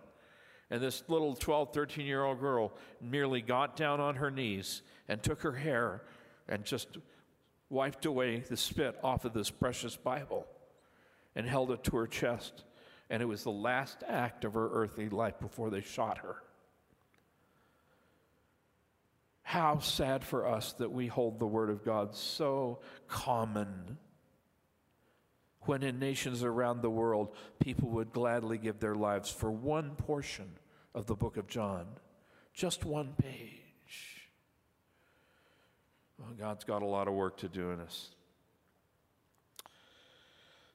[0.71, 5.21] And this little 12, 13 year old girl merely got down on her knees and
[5.21, 6.03] took her hair
[6.47, 6.97] and just
[7.69, 10.45] wiped away the spit off of this precious Bible
[11.35, 12.63] and held it to her chest.
[13.09, 16.35] And it was the last act of her earthly life before they shot her.
[19.41, 23.97] How sad for us that we hold the Word of God so common
[25.61, 30.51] when in nations around the world people would gladly give their lives for one portion
[30.95, 31.85] of the book of John,
[32.53, 34.29] just one page.
[36.17, 38.09] Well, God's got a lot of work to do in us.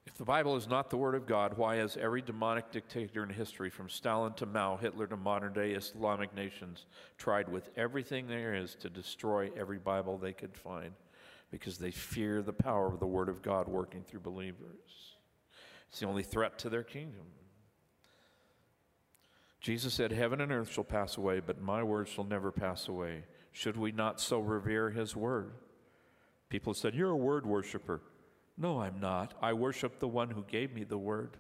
[0.06, 3.30] If the Bible is not the Word of God, why has every demonic dictator in
[3.30, 6.86] history, from Stalin to Mao, Hitler to modern day Islamic nations,
[7.18, 10.92] tried with everything there is to destroy every Bible they could find?
[11.58, 15.14] Because they fear the power of the Word of God working through believers.
[15.88, 17.26] It's the only threat to their kingdom.
[19.60, 23.22] Jesus said, Heaven and earth shall pass away, but my word shall never pass away.
[23.52, 25.52] Should we not so revere his word?
[26.48, 28.02] People said, You're a word worshiper.
[28.58, 29.34] No, I'm not.
[29.40, 31.36] I worship the one who gave me the word.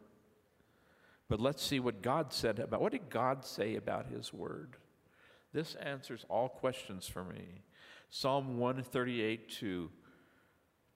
[1.28, 4.76] But let's see what God said about what did God say about his word?
[5.52, 7.62] This answers all questions for me.
[8.10, 9.90] Psalm 138 2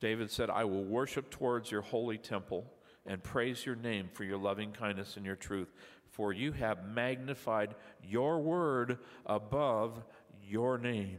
[0.00, 2.72] David said, I will worship towards your holy temple
[3.06, 5.72] and praise your name for your loving kindness and your truth,
[6.10, 10.04] for you have magnified your word above
[10.42, 11.18] your name,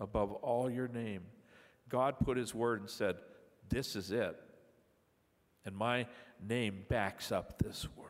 [0.00, 1.22] above all your name.
[1.88, 3.16] God put his word and said,
[3.68, 4.36] This is it.
[5.64, 6.06] And my
[6.46, 8.08] name backs up this word.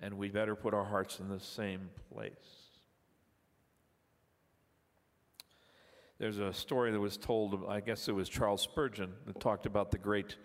[0.00, 2.61] And we better put our hearts in the same place.
[6.22, 9.90] There's a story that was told, I guess it was Charles Spurgeon, that talked about
[9.90, 10.36] the great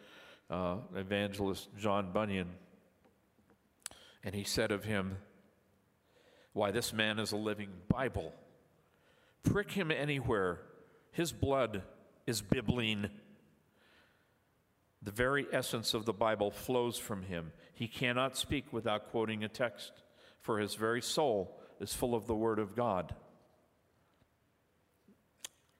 [0.50, 2.50] uh, evangelist John Bunyan.
[4.24, 5.18] And he said of him,
[6.54, 8.34] Why, this man is a living Bible.
[9.44, 10.62] Prick him anywhere,
[11.12, 11.84] his blood
[12.26, 13.12] is bibline.
[15.04, 17.52] The very essence of the Bible flows from him.
[17.76, 19.92] He cannot speak without quoting a text,
[20.42, 23.14] for his very soul is full of the Word of God.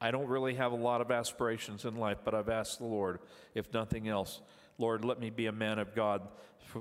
[0.00, 3.18] I don't really have a lot of aspirations in life, but I've asked the Lord,
[3.54, 4.40] if nothing else,
[4.78, 6.22] Lord, let me be a man of God,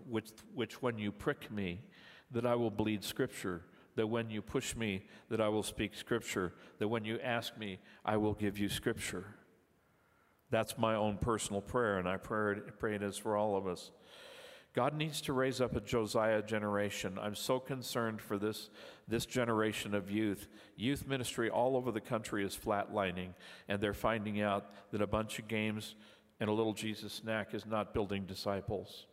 [0.07, 1.82] which, which when you prick me,
[2.32, 3.63] that I will bleed Scripture,
[3.95, 7.80] that when you push me, that I will speak Scripture, that when you ask me,
[8.05, 9.26] I will give you Scripture.
[10.51, 13.91] That's my own personal prayer, and I pray, pray it is for all of us.
[14.78, 17.17] God needs to raise up a Josiah generation.
[17.19, 18.69] I'm so concerned for this,
[19.07, 20.47] this generation of youth.
[20.75, 23.30] Youth ministry all over the country is flatlining,
[23.67, 25.95] and they're finding out that a bunch of games
[26.39, 29.07] and a little Jesus snack is not building disciples.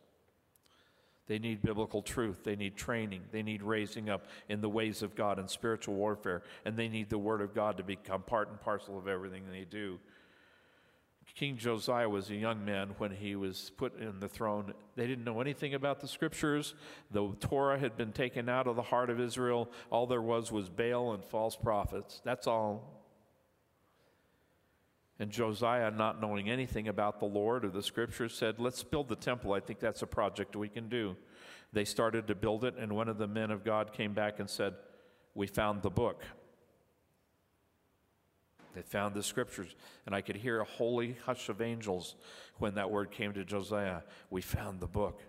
[1.25, 2.43] They need biblical truth.
[2.43, 3.23] They need training.
[3.31, 6.43] They need raising up in the ways of God and spiritual warfare.
[6.63, 9.65] And they need the Word of God to become part and parcel of everything they
[9.65, 9.99] do.
[11.35, 14.73] King Josiah was a young man when he was put in the throne.
[14.95, 16.75] They didn't know anything about the scriptures.
[17.11, 19.69] The Torah had been taken out of the heart of Israel.
[19.89, 22.21] All there was was Baal and false prophets.
[22.23, 23.03] That's all.
[25.19, 29.15] And Josiah, not knowing anything about the Lord or the scriptures, said, Let's build the
[29.17, 29.51] temple.
[29.51, 31.17] I think that's a project we can do.
[31.73, 34.49] They started to build it, and one of the men of God came back and
[34.49, 34.73] said,
[35.33, 36.23] We found the book.
[38.75, 39.73] They found the scriptures,
[40.05, 42.15] and I could hear a holy hush of angels
[42.57, 44.01] when that word came to Josiah.
[44.29, 45.21] We found the book.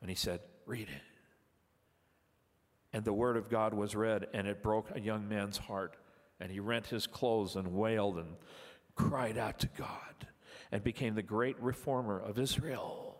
[0.00, 1.02] And he said, Read it.
[2.92, 5.96] And the word of God was read, and it broke a young man's heart.
[6.40, 8.36] And he rent his clothes and wailed and
[8.94, 10.26] cried out to God
[10.72, 13.18] and became the great reformer of Israel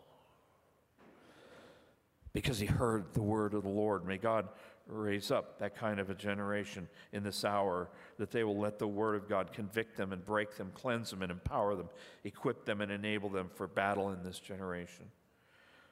[2.33, 4.05] because he heard the word of the Lord.
[4.05, 4.47] May God
[4.89, 8.87] raise up that kind of a generation in this hour that they will let the
[8.87, 11.89] Word of God convict them and break them, cleanse them and empower them,
[12.23, 15.05] equip them and enable them for battle in this generation.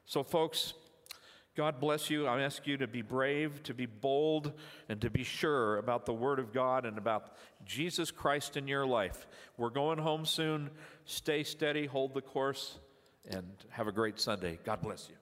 [0.06, 0.74] So, folks,
[1.56, 2.28] God bless you.
[2.28, 4.54] I ask you to be brave, to be bold,
[4.90, 7.36] and to be sure about the Word of God and about
[7.66, 9.28] Jesus Christ in your life.
[9.58, 10.70] We're going home soon.
[11.06, 12.78] Stay steady, hold the course,
[13.30, 14.60] and have a great Sunday.
[14.64, 15.16] God bless you.